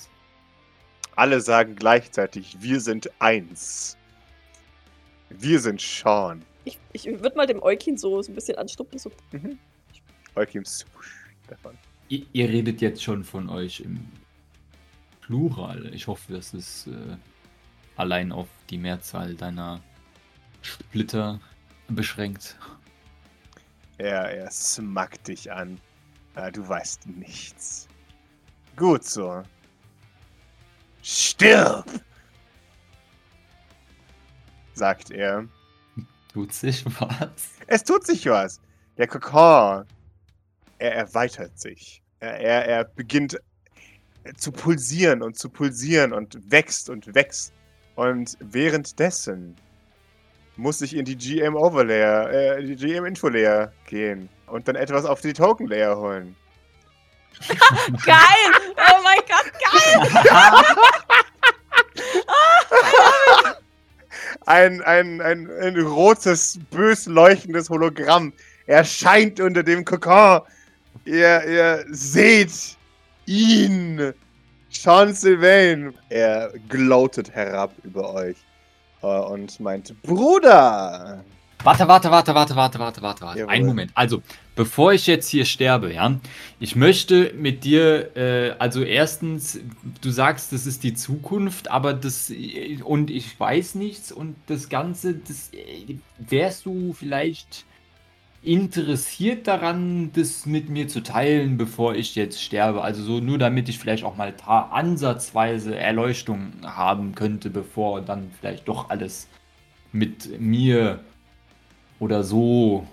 Alle 1.16 1.42
sagen 1.42 1.76
gleichzeitig, 1.76 2.58
wir 2.60 2.80
sind 2.80 3.10
eins. 3.20 3.98
Wir 5.30 5.60
sind 5.60 5.82
Sean. 5.82 6.44
Ich, 6.66 6.78
ich 6.94 7.06
würde 7.06 7.36
mal 7.36 7.48
dem 7.48 7.62
Eukin 7.64 7.98
so, 7.98 8.22
so 8.22 8.32
ein 8.32 8.36
bisschen 8.36 8.58
anstuppen. 8.58 9.00
So. 9.00 9.12
Mhm. 9.32 9.58
Eukim 10.36 10.66
swoosh 10.66 11.26
davon. 11.48 11.78
Ihr, 12.10 12.26
ihr 12.34 12.50
redet 12.50 12.82
jetzt 12.82 13.04
schon 13.04 13.24
von 13.24 13.50
euch 13.50 13.80
im 13.80 14.06
Plural. 15.22 15.94
Ich 15.94 16.08
hoffe, 16.08 16.34
das 16.34 16.54
ist 16.54 16.88
äh, 16.88 17.18
allein 17.96 18.32
auf 18.32 18.48
die 18.70 18.78
Mehrzahl 18.78 19.34
deiner 19.36 19.82
Splitter 20.62 21.40
beschränkt. 21.88 22.58
Er, 24.02 24.32
er 24.32 24.50
smackt 24.50 25.28
dich 25.28 25.52
an. 25.52 25.80
Ah, 26.34 26.50
du 26.50 26.68
weißt 26.68 27.06
nichts. 27.06 27.88
Gut 28.76 29.04
so. 29.04 29.44
Stirb! 31.04 31.86
sagt 34.74 35.12
er. 35.12 35.48
Tut 36.34 36.52
sich 36.52 36.84
was? 37.00 37.52
Es 37.68 37.84
tut 37.84 38.04
sich 38.08 38.26
was. 38.26 38.60
Der 38.98 39.06
Kokon, 39.06 39.86
er 40.80 40.96
erweitert 40.96 41.60
sich. 41.60 42.02
Er, 42.22 42.40
er, 42.40 42.66
er 42.66 42.84
beginnt 42.86 43.38
zu 44.36 44.52
pulsieren 44.52 45.22
und 45.22 45.38
zu 45.38 45.48
pulsieren 45.48 46.12
und 46.12 46.40
wächst 46.52 46.90
und 46.90 47.14
wächst. 47.14 47.54
Und 47.94 48.36
währenddessen 48.40 49.56
muss 50.58 50.82
ich 50.82 50.96
in 50.96 51.06
die 51.06 51.18
GM 51.18 51.56
Overlayer, 51.56 52.30
äh, 52.32 52.64
die 52.64 52.76
GM 52.76 53.06
Info 53.06 53.30
Layer 53.30 53.72
gehen 53.88 54.30
und 54.48 54.68
dann 54.68 54.76
etwas 54.76 55.06
auf 55.06 55.22
die 55.22 55.34
Token 55.34 55.68
Layer 55.68 55.98
holen. 55.98 56.36
Geil! 58.06 58.52
Oh 58.78 59.02
mein 59.04 59.20
Gott, 59.28 59.52
geil! 59.72 60.12
Ein, 64.46 64.82
ein, 64.82 65.22
ein, 65.22 65.50
ein 65.62 65.80
rotes, 65.80 66.60
bös 66.72 67.06
leuchtendes 67.06 67.70
Hologramm 67.70 68.34
erscheint 68.66 69.40
unter 69.40 69.62
dem 69.64 69.86
Kokon. 69.86 70.42
Ihr, 71.06 71.44
ihr 71.46 71.86
seht 71.90 72.52
ihn. 73.26 74.14
Sean 74.70 75.14
Sylvain. 75.14 75.94
Er 76.10 76.52
gloatet 76.70 77.32
herab 77.32 77.74
über 77.84 78.14
euch 78.14 78.38
und 79.02 79.60
meint, 79.60 80.02
Bruder. 80.04 81.24
Warte, 81.64 81.88
warte, 81.88 82.10
warte, 82.10 82.34
warte, 82.34 82.56
warte, 82.56 82.80
warte, 82.80 83.02
warte, 83.02 83.22
warte. 83.22 83.50
Einen 83.50 83.68
Moment. 83.68 83.92
Also, 83.94 84.24
bevor 84.56 84.94
ich 84.94 85.06
jetzt 85.06 85.30
hier 85.30 85.46
sterbe, 85.46 85.94
ja, 85.94 86.20
ich 86.60 86.76
möchte 86.76 87.34
mit 87.36 87.64
dir, 87.64 88.16
äh, 88.18 88.56
also 88.58 88.82
erstens, 88.82 89.60
du 90.02 90.10
sagst, 90.10 90.54
das 90.54 90.66
ist 90.66 90.84
die 90.84 90.96
Zukunft, 90.96 91.70
aber 91.70 91.94
das, 91.94 92.34
und 92.84 93.12
ich 93.12 93.40
weiß 93.40 93.76
nichts 93.76 94.12
und 94.12 94.36
das 94.48 94.70
Ganze, 94.70 95.14
das, 95.14 95.52
äh, 95.54 95.98
wärst 96.18 96.66
du 96.66 96.94
vielleicht 96.94 97.66
interessiert 98.44 99.48
daran, 99.48 100.12
das 100.14 100.46
mit 100.46 100.70
mir 100.70 100.88
zu 100.88 101.02
teilen, 101.02 101.58
bevor 101.58 101.96
ich 101.96 102.16
jetzt 102.16 102.42
sterbe? 102.42 102.82
Also 102.82 103.04
so 103.04 103.20
nur 103.20 103.38
damit 103.38 103.70
ich 103.70 103.78
vielleicht 103.78 104.04
auch 104.04 104.18
mal 104.18 104.34
ansatzweise 104.46 105.76
Erleuchtung 105.76 106.54
haben 106.64 107.14
könnte, 107.14 107.50
bevor 107.50 108.02
dann 108.02 108.32
vielleicht 108.40 108.68
doch 108.68 108.90
alles 108.90 109.28
mit 109.92 110.40
mir 110.40 111.00
oder 112.00 112.24
so 112.24 112.88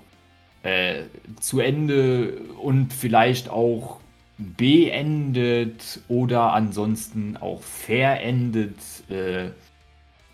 äh, 0.62 1.04
zu 1.40 1.60
Ende 1.60 2.40
und 2.60 2.92
vielleicht 2.92 3.48
auch 3.48 4.00
beendet 4.36 6.00
oder 6.08 6.52
ansonsten 6.52 7.36
auch 7.36 7.62
verendet 7.62 8.76
äh, 9.10 9.50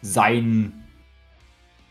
sein 0.02 0.83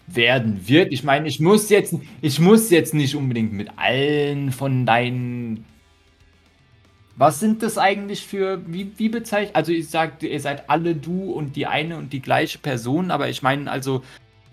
werden 0.08 0.68
wird. 0.68 0.92
Ich 0.92 1.04
meine, 1.04 1.28
ich 1.28 1.40
muss 1.40 1.70
jetzt, 1.70 1.96
ich 2.22 2.40
muss 2.40 2.70
jetzt 2.70 2.94
nicht 2.94 3.16
unbedingt 3.16 3.54
mit 3.54 3.70
allen 3.78 4.52
von 4.52 4.86
deinen. 4.86 5.66
Was 7.16 7.40
sind 7.40 7.62
das 7.62 7.78
eigentlich 7.78 8.26
für, 8.26 8.62
wie, 8.66 8.92
wie 8.98 9.10
bezeichnet? 9.10 9.56
Also 9.56 9.72
ich 9.72 9.90
sage, 9.90 10.28
ihr 10.28 10.40
seid 10.40 10.70
alle 10.70 10.96
du 10.96 11.32
und 11.32 11.56
die 11.56 11.68
eine 11.68 11.98
und 11.98 12.12
die 12.12 12.22
gleiche 12.22 12.58
Person, 12.58 13.12
aber 13.12 13.30
ich 13.30 13.44
meine, 13.44 13.70
also 13.70 14.02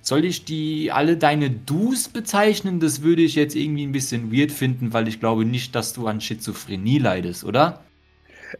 soll 0.02 0.24
ich 0.24 0.44
die 0.44 0.92
alle 0.92 1.16
deine 1.16 1.50
Dus 1.50 2.08
bezeichnen? 2.08 2.80
Das 2.80 3.02
würde 3.02 3.22
ich 3.22 3.34
jetzt 3.34 3.54
irgendwie 3.54 3.84
ein 3.86 3.92
bisschen 3.92 4.32
weird 4.32 4.52
finden, 4.52 4.92
weil 4.92 5.08
ich 5.08 5.20
glaube 5.20 5.44
nicht, 5.44 5.74
dass 5.74 5.92
du 5.92 6.06
an 6.06 6.20
Schizophrenie 6.20 6.98
leidest, 6.98 7.44
oder? 7.44 7.80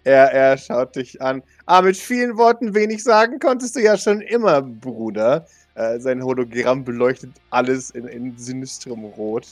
Er, 0.05 0.33
er 0.33 0.57
schaut 0.57 0.97
dich 0.97 1.21
an. 1.21 1.43
Ah, 1.67 1.83
mit 1.83 1.97
vielen 1.97 2.37
Worten 2.37 2.75
wenig 2.75 3.03
sagen 3.03 3.39
konntest 3.39 3.77
du 3.77 3.81
ja 3.81 3.97
schon 3.97 4.21
immer, 4.21 4.63
Bruder. 4.63 5.47
Äh, 5.81 5.99
sein 6.01 6.23
Hologramm 6.23 6.85
beleuchtet 6.85 7.33
alles 7.51 7.91
in, 7.91 8.05
in 8.07 8.37
sinistrem 8.37 9.05
Rot. 9.05 9.47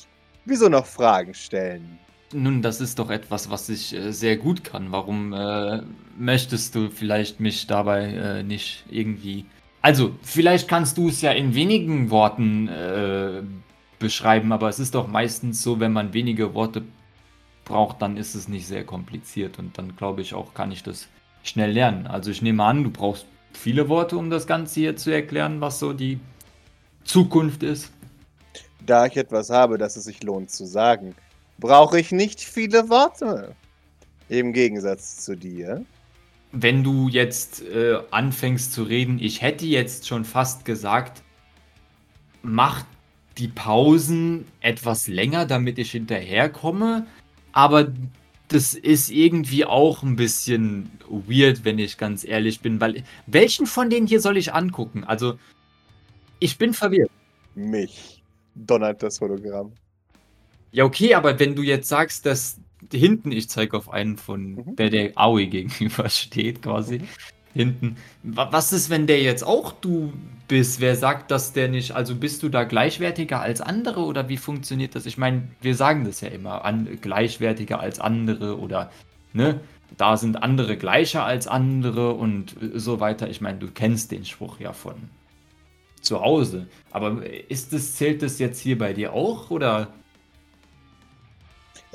Wieso 0.45 0.69
noch 0.69 0.85
Fragen 0.85 1.33
stellen? 1.33 1.99
Nun, 2.35 2.61
das 2.61 2.83
ist 2.83 2.99
doch 2.99 3.11
etwas, 3.11 3.51
was 3.51 3.69
ich 3.71 3.95
äh, 3.95 4.13
sehr 4.13 4.37
gut 4.37 4.63
kann. 4.63 4.93
Warum 4.93 5.33
äh, 5.33 5.81
möchtest 6.19 6.75
du 6.75 6.91
vielleicht 6.91 7.41
mich 7.41 7.67
dabei 7.67 8.13
äh, 8.13 8.43
nicht 8.43 8.85
irgendwie 8.91 9.47
also, 9.81 10.17
vielleicht 10.23 10.69
kannst 10.69 10.99
du 10.99 11.09
es 11.09 11.23
ja 11.23 11.31
in 11.31 11.55
wenigen 11.55 12.11
Worten 12.11 12.69
äh, 12.69 13.43
beschreiben, 13.99 14.53
aber 14.53 14.69
es 14.69 14.81
ist 14.81 14.95
doch 14.95 15.07
meistens 15.07 15.63
so, 15.63 15.79
wenn 15.79 15.93
man 15.93 16.13
wenige 16.13 16.53
Worte 16.55 16.83
braucht, 17.65 18.03
dann 18.03 18.17
ist 18.17 18.35
es 18.35 18.49
nicht 18.49 18.67
sehr 18.67 18.85
kompliziert 18.85 19.59
und 19.59 19.79
dann 19.79 19.95
glaube 19.97 20.21
ich 20.21 20.35
auch, 20.35 20.53
kann 20.53 20.73
ich 20.73 20.83
das 20.83 21.09
schnell 21.45 21.71
lernen. 21.71 22.07
Also 22.09 22.31
ich 22.31 22.43
nehme 22.43 22.65
an, 22.65 22.83
du 22.83 22.91
brauchst 22.91 23.27
viele 23.53 23.89
Worte, 23.89 24.17
um 24.17 24.31
das 24.31 24.47
Ganze 24.47 24.81
hier 24.81 24.97
zu 24.97 25.11
erklären, 25.11 25.61
was 25.61 25.79
so 25.79 25.93
die 25.93 26.19
Zukunft 27.05 27.63
ist. 27.63 27.93
Da 28.85 29.07
ich 29.07 29.17
etwas 29.17 29.51
habe, 29.51 29.79
das 29.79 29.97
es 29.97 30.05
sich 30.05 30.23
lohnt 30.23 30.51
zu 30.51 30.65
sagen, 30.65 31.15
brauche 31.59 32.01
ich 32.01 32.13
nicht 32.13 32.41
viele 32.41 32.89
Worte. 32.89 33.55
Im 34.29 34.53
Gegensatz 34.53 35.25
zu 35.25 35.37
dir 35.37 35.85
wenn 36.53 36.83
du 36.83 37.09
jetzt 37.09 37.63
äh, 37.63 37.99
anfängst 38.11 38.73
zu 38.73 38.83
reden, 38.83 39.19
ich 39.21 39.43
hätte 39.43 39.67
jetzt 39.67 40.07
schon 40.07 40.25
fast 40.25 40.65
gesagt, 40.65 41.23
mach 42.43 42.85
die 43.37 43.49
Pausen 43.49 44.47
etwas 44.61 45.07
länger, 45.09 45.47
damit 45.47 45.79
ich 45.79 45.93
hinterherkomme. 45.93 47.07
Aber 47.53 47.89
das 48.49 48.75
ist 48.75 49.11
irgendwie 49.11 49.65
auch 49.65 50.03
ein 50.03 50.17
bisschen 50.17 50.91
weird, 51.09 51.65
wenn 51.65 51.79
ich 51.79 51.99
ganz 51.99 52.25
ehrlich 52.25 52.61
bin, 52.61 52.81
weil 52.81 53.05
welchen 53.27 53.67
von 53.67 53.91
denen 53.91 54.07
hier 54.07 54.21
soll 54.21 54.37
ich 54.37 54.55
angucken? 54.55 55.05
Also, 55.05 55.39
ich 56.39 56.59
bin 56.59 56.75
verwirrt. 56.75 57.11
Mich 57.55 58.23
donnert 58.55 59.03
das 59.03 59.21
Hologramm. 59.21 59.73
Ja, 60.73 60.85
okay, 60.85 61.15
aber 61.15 61.39
wenn 61.39 61.55
du 61.55 61.63
jetzt 61.63 61.89
sagst, 61.89 62.27
dass 62.27 62.61
hinten, 62.93 63.33
ich 63.33 63.49
zeige 63.49 63.77
auf 63.77 63.91
einen 63.91 64.17
von, 64.17 64.55
mhm. 64.55 64.77
der 64.77 64.91
der 64.91 65.13
Aoi 65.17 65.47
gegenüber 65.47 66.09
steht, 66.09 66.63
quasi. 66.63 67.01
Mhm. 67.01 67.09
Hinten. 67.55 67.97
Was 68.23 68.73
ist, 68.73 68.91
wenn 68.91 69.07
der 69.07 69.21
jetzt 69.21 69.43
auch 69.43 69.73
du 69.73 70.13
bist? 70.47 70.81
Wer 70.81 70.97
sagt, 70.97 71.31
dass 71.31 71.53
der 71.53 71.69
nicht, 71.69 71.93
also 71.93 72.15
bist 72.15 72.43
du 72.43 72.49
da 72.49 72.65
gleichwertiger 72.65 73.41
als 73.41 73.61
andere 73.61 74.01
oder 74.01 74.29
wie 74.29 74.37
funktioniert 74.37 74.95
das? 74.95 75.07
Ich 75.07 75.19
meine, 75.19 75.49
wir 75.61 75.75
sagen 75.75 76.05
das 76.05 76.21
ja 76.21 76.29
immer, 76.29 76.65
an, 76.65 76.99
gleichwertiger 77.01 77.81
als 77.81 78.01
andere 78.01 78.59
oder, 78.59 78.91
ne? 79.33 79.61
Da 79.97 80.19
sind 80.19 80.43
andere 80.43 80.77
gleicher 80.77 81.25
als 81.25 81.49
andere 81.49 82.13
und 82.13 82.55
so 82.75 83.01
weiter. 83.01 83.31
Ich 83.31 83.41
meine, 83.41 83.59
du 83.59 83.69
kennst 83.69 84.11
den 84.13 84.27
Spruch 84.27 84.61
ja 84.61 84.75
von 84.75 84.95
zu 86.03 86.21
Hause. 86.21 86.67
Aber 86.91 87.23
ist 87.49 87.73
das, 87.73 87.95
zählt 87.95 88.23
das 88.23 88.39
jetzt 88.39 88.61
hier 88.61 88.77
bei 88.77 88.93
dir 88.93 89.15
auch 89.15 89.51
oder 89.51 89.89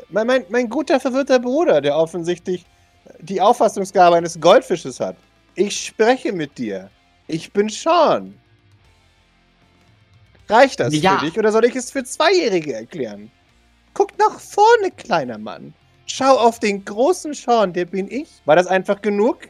mein, 0.09 0.27
mein, 0.27 0.45
mein 0.49 0.69
guter, 0.69 0.99
verwirrter 0.99 1.39
Bruder, 1.39 1.81
der 1.81 1.95
offensichtlich 1.95 2.65
die 3.19 3.41
Auffassungsgabe 3.41 4.15
eines 4.15 4.39
Goldfisches 4.39 4.99
hat. 4.99 5.15
Ich 5.55 5.85
spreche 5.85 6.33
mit 6.33 6.57
dir. 6.57 6.89
Ich 7.27 7.51
bin 7.51 7.69
Sean. 7.69 8.33
Reicht 10.49 10.79
das 10.79 10.93
ja. 10.95 11.19
für 11.19 11.25
dich 11.25 11.37
oder 11.37 11.51
soll 11.51 11.65
ich 11.65 11.75
es 11.75 11.91
für 11.91 12.03
Zweijährige 12.03 12.73
erklären? 12.73 13.31
Guck 13.93 14.17
nach 14.17 14.39
vorne, 14.39 14.91
kleiner 14.91 15.37
Mann. 15.37 15.73
Schau 16.05 16.37
auf 16.37 16.59
den 16.59 16.83
großen 16.83 17.33
Sean, 17.33 17.73
der 17.73 17.85
bin 17.85 18.09
ich. 18.11 18.29
War 18.45 18.55
das 18.55 18.67
einfach 18.67 19.01
genug? 19.01 19.47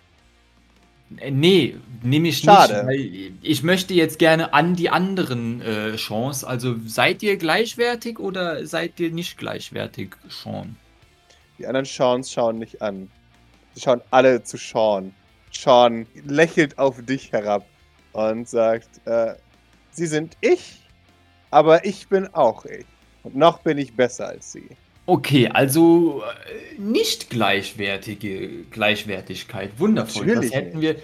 Äh, 1.17 1.31
nee, 1.31 1.75
nehme 2.03 2.27
ich 2.27 2.39
Schade. 2.39 2.85
nicht. 2.85 3.33
ich 3.41 3.63
möchte 3.63 3.93
jetzt 3.93 4.19
gerne 4.19 4.53
an 4.53 4.75
die 4.75 4.89
anderen 4.89 5.61
äh, 5.61 5.95
Chance. 5.95 6.47
Also 6.47 6.75
seid 6.85 7.23
ihr 7.23 7.37
gleichwertig 7.37 8.19
oder 8.19 8.65
seid 8.67 8.99
ihr 8.99 9.11
nicht 9.11 9.37
gleichwertig, 9.37 10.15
Sean? 10.29 10.75
Die 11.57 11.65
anderen 11.65 11.85
Seans 11.85 12.31
schauen 12.31 12.59
nicht 12.59 12.81
an. 12.81 13.09
Sie 13.73 13.81
schauen 13.81 14.01
alle 14.11 14.43
zu 14.43 14.57
Sean. 14.57 15.13
Sean 15.53 16.05
lächelt 16.25 16.77
auf 16.77 17.01
dich 17.05 17.31
herab 17.31 17.65
und 18.13 18.47
sagt, 18.47 18.89
äh, 19.05 19.33
sie 19.91 20.07
sind 20.07 20.37
ich, 20.41 20.81
aber 21.51 21.85
ich 21.85 22.07
bin 22.07 22.27
auch 22.33 22.65
ich. 22.65 22.85
Und 23.23 23.35
noch 23.35 23.59
bin 23.59 23.77
ich 23.77 23.95
besser 23.95 24.27
als 24.27 24.51
sie. 24.51 24.69
Okay, 25.05 25.49
also 25.49 26.23
äh, 26.23 26.79
nicht 26.81 27.29
gleichwertige 27.29 28.63
Gleichwertigkeit. 28.71 29.71
Wundervoll. 29.77 30.25
Natürlich 30.25 30.51
das 30.51 30.59
hätten 30.59 30.81
wir. 30.81 30.95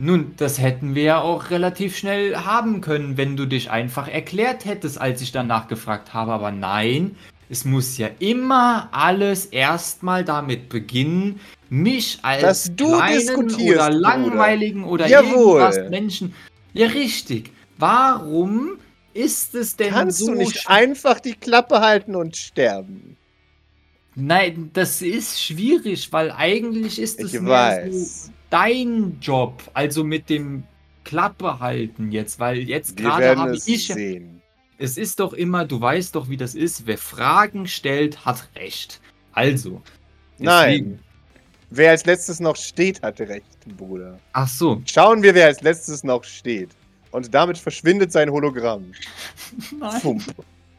Nun, 0.00 0.34
das 0.36 0.60
hätten 0.60 0.96
wir 0.96 1.02
ja 1.04 1.20
auch 1.20 1.50
relativ 1.50 1.96
schnell 1.96 2.36
haben 2.36 2.80
können, 2.80 3.16
wenn 3.16 3.36
du 3.36 3.46
dich 3.46 3.70
einfach 3.70 4.08
erklärt 4.08 4.64
hättest, 4.64 5.00
als 5.00 5.22
ich 5.22 5.30
danach 5.30 5.68
gefragt 5.68 6.12
habe. 6.12 6.32
Aber 6.32 6.50
nein, 6.50 7.16
es 7.48 7.64
muss 7.64 7.96
ja 7.96 8.08
immer 8.18 8.88
alles 8.90 9.46
erstmal 9.46 10.24
damit 10.24 10.68
beginnen, 10.68 11.38
mich 11.74 12.18
als 12.22 12.70
kleinen 12.76 13.54
oder 13.54 13.90
langweiligen 13.90 14.84
oder, 14.84 15.06
oder 15.06 15.22
irgendwas 15.22 15.90
Menschen. 15.90 16.34
Ja, 16.72 16.86
richtig. 16.86 17.50
Warum 17.78 18.78
ist 19.12 19.54
es 19.54 19.76
denn 19.76 19.90
Kannst 19.90 20.20
so 20.20 20.26
du 20.26 20.34
nicht 20.34 20.68
einfach 20.68 21.20
die 21.20 21.34
Klappe 21.34 21.80
halten 21.80 22.14
und 22.14 22.36
sterben? 22.36 23.16
Nein, 24.14 24.70
das 24.72 25.02
ist 25.02 25.42
schwierig, 25.42 26.12
weil 26.12 26.30
eigentlich 26.30 27.00
ist 27.00 27.20
es 27.20 27.32
mehr 27.32 27.90
so 27.90 28.30
dein 28.50 29.18
Job, 29.20 29.62
also 29.74 30.04
mit 30.04 30.30
dem 30.30 30.62
Klappe 31.02 31.58
halten 31.58 32.12
jetzt, 32.12 32.38
weil 32.38 32.58
jetzt 32.58 32.96
gerade 32.96 33.36
habe 33.36 33.56
ich. 33.56 33.88
Sehen. 33.88 34.40
Es 34.78 34.96
ist 34.96 35.18
doch 35.18 35.32
immer, 35.32 35.64
du 35.64 35.80
weißt 35.80 36.14
doch, 36.14 36.28
wie 36.28 36.36
das 36.36 36.54
ist. 36.54 36.86
Wer 36.86 36.98
Fragen 36.98 37.66
stellt, 37.66 38.24
hat 38.24 38.48
recht. 38.54 39.00
Also. 39.32 39.82
Deswegen. 40.38 40.44
Nein. 40.44 40.98
Wer 41.76 41.90
als 41.90 42.06
letztes 42.06 42.38
noch 42.38 42.54
steht, 42.54 43.02
hat 43.02 43.18
recht, 43.20 43.58
Bruder. 43.76 44.16
Ach 44.32 44.46
so. 44.46 44.80
Schauen 44.86 45.24
wir, 45.24 45.34
wer 45.34 45.46
als 45.46 45.60
letztes 45.60 46.04
noch 46.04 46.22
steht. 46.22 46.70
Und 47.10 47.34
damit 47.34 47.58
verschwindet 47.58 48.12
sein 48.12 48.30
Hologramm. 48.30 48.92
Nein. 49.80 50.00
Fump. 50.00 50.22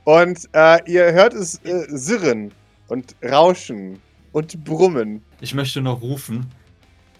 Und 0.06 0.48
äh, 0.54 0.80
ihr 0.90 1.12
hört 1.12 1.34
es 1.34 1.60
äh, 1.66 1.86
sirren 1.90 2.54
und 2.88 3.14
rauschen 3.22 4.00
und 4.32 4.64
brummen. 4.64 5.22
Ich 5.42 5.54
möchte 5.54 5.82
noch 5.82 6.02
rufen. 6.02 6.50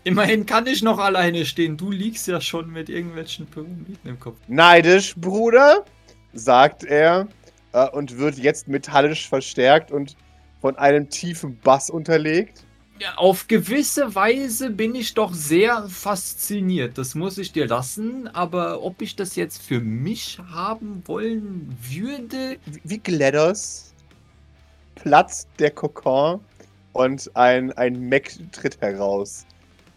Immerhin 0.06 0.46
kann 0.46 0.68
ich 0.68 0.82
noch 0.82 1.00
alleine 1.00 1.46
stehen. 1.46 1.76
Du 1.76 1.92
liegst 1.92 2.28
ja 2.28 2.40
schon 2.40 2.72
mit 2.72 2.88
irgendwelchen 2.88 3.46
Pyramiden 3.46 3.98
im 4.06 4.20
Kopf. 4.20 4.38
Neidisch, 4.48 5.16
Bruder, 5.18 5.84
sagt 6.32 6.86
er 6.86 7.28
äh, 7.74 7.90
und 7.90 8.18
wird 8.18 8.38
jetzt 8.38 8.70
metallisch 8.70 9.28
verstärkt 9.28 9.92
und 9.92 10.16
von 10.62 10.78
einem 10.78 11.10
tiefen 11.10 11.60
Bass 11.60 11.90
unterlegt. 11.90 12.66
Auf 13.18 13.48
gewisse 13.48 14.16
Weise 14.16 14.70
bin 14.70 14.96
ich 14.96 15.14
doch 15.14 15.34
sehr 15.34 15.88
fasziniert. 15.90 16.98
Das 16.98 17.14
muss 17.14 17.38
ich 17.38 17.52
dir 17.52 17.68
lassen. 17.68 18.28
Aber 18.30 18.84
ob 18.84 19.02
ich 19.02 19.16
das 19.16 19.36
jetzt 19.36 19.62
für 19.62 19.82
mich 19.82 20.40
haben 20.52 21.04
wollen 21.06 21.78
würde. 21.82 22.58
Wie, 22.84 23.00
GLaDOS? 23.00 23.96
platzt 24.96 25.48
der 25.60 25.72
Kokon 25.72 26.40
und 26.94 27.30
ein, 27.36 27.72
ein 27.74 28.00
Mech 28.00 28.40
tritt 28.52 28.82
heraus. 28.82 29.46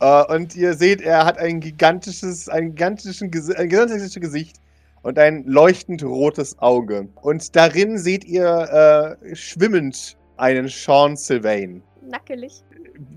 Äh, 0.00 0.24
und 0.24 0.54
ihr 0.54 0.74
seht, 0.74 1.00
er 1.00 1.24
hat 1.24 1.38
ein 1.38 1.60
gigantisches, 1.60 2.48
ein 2.48 2.74
gigantischen, 2.74 3.30
ein 3.56 3.68
gigantisches 3.68 4.14
Gesicht 4.14 4.56
und 5.02 5.18
ein 5.18 5.44
leuchtend 5.46 6.02
rotes 6.02 6.58
Auge. 6.58 7.08
Und 7.22 7.56
darin 7.56 7.98
seht 7.98 8.24
ihr 8.24 9.16
äh, 9.22 9.34
schwimmend 9.34 10.16
einen 10.36 10.68
Sean 10.68 11.16
Sylvain. 11.16 11.82
Nackelig. 12.08 12.64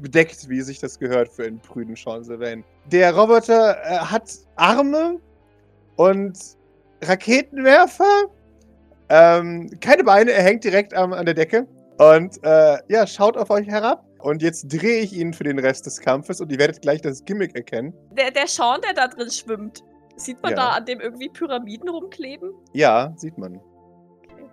Bedeckt, 0.01 0.47
wie 0.49 0.61
sich 0.61 0.79
das 0.79 0.99
gehört 0.99 1.29
für 1.29 1.45
einen 1.45 1.59
prüden 1.59 1.95
Sean 1.95 2.23
Sylvain. 2.23 2.63
Der 2.91 3.15
Roboter 3.15 3.77
äh, 3.83 3.97
hat 3.99 4.31
Arme 4.55 5.19
und 5.95 6.37
Raketenwerfer. 7.03 8.23
Ähm, 9.09 9.69
keine 9.81 10.03
Beine, 10.03 10.31
er 10.31 10.43
hängt 10.43 10.63
direkt 10.63 10.93
am, 10.93 11.13
an 11.13 11.25
der 11.25 11.33
Decke. 11.35 11.67
Und 11.97 12.43
äh, 12.43 12.77
ja, 12.87 13.05
schaut 13.07 13.37
auf 13.37 13.49
euch 13.49 13.67
herab. 13.67 14.05
Und 14.19 14.41
jetzt 14.41 14.67
drehe 14.67 14.99
ich 15.01 15.13
ihn 15.13 15.33
für 15.33 15.43
den 15.43 15.57
Rest 15.57 15.85
des 15.87 15.99
Kampfes 15.99 16.41
und 16.41 16.51
ihr 16.51 16.59
werdet 16.59 16.81
gleich 16.81 17.01
das 17.01 17.25
Gimmick 17.25 17.55
erkennen. 17.55 17.93
Der, 18.11 18.29
der 18.29 18.47
Sean, 18.47 18.79
der 18.81 18.93
da 18.93 19.07
drin 19.07 19.31
schwimmt. 19.31 19.83
Sieht 20.15 20.41
man 20.43 20.51
Ja. 20.51 20.57
da 20.57 20.69
an 20.73 20.85
dem 20.85 20.99
irgendwie 20.99 21.29
Pyramiden 21.29 21.89
rumkleben? 21.89 22.51
Ja, 22.73 23.13
sieht 23.15 23.37
man. 23.37 23.59
Okay. 24.23 24.45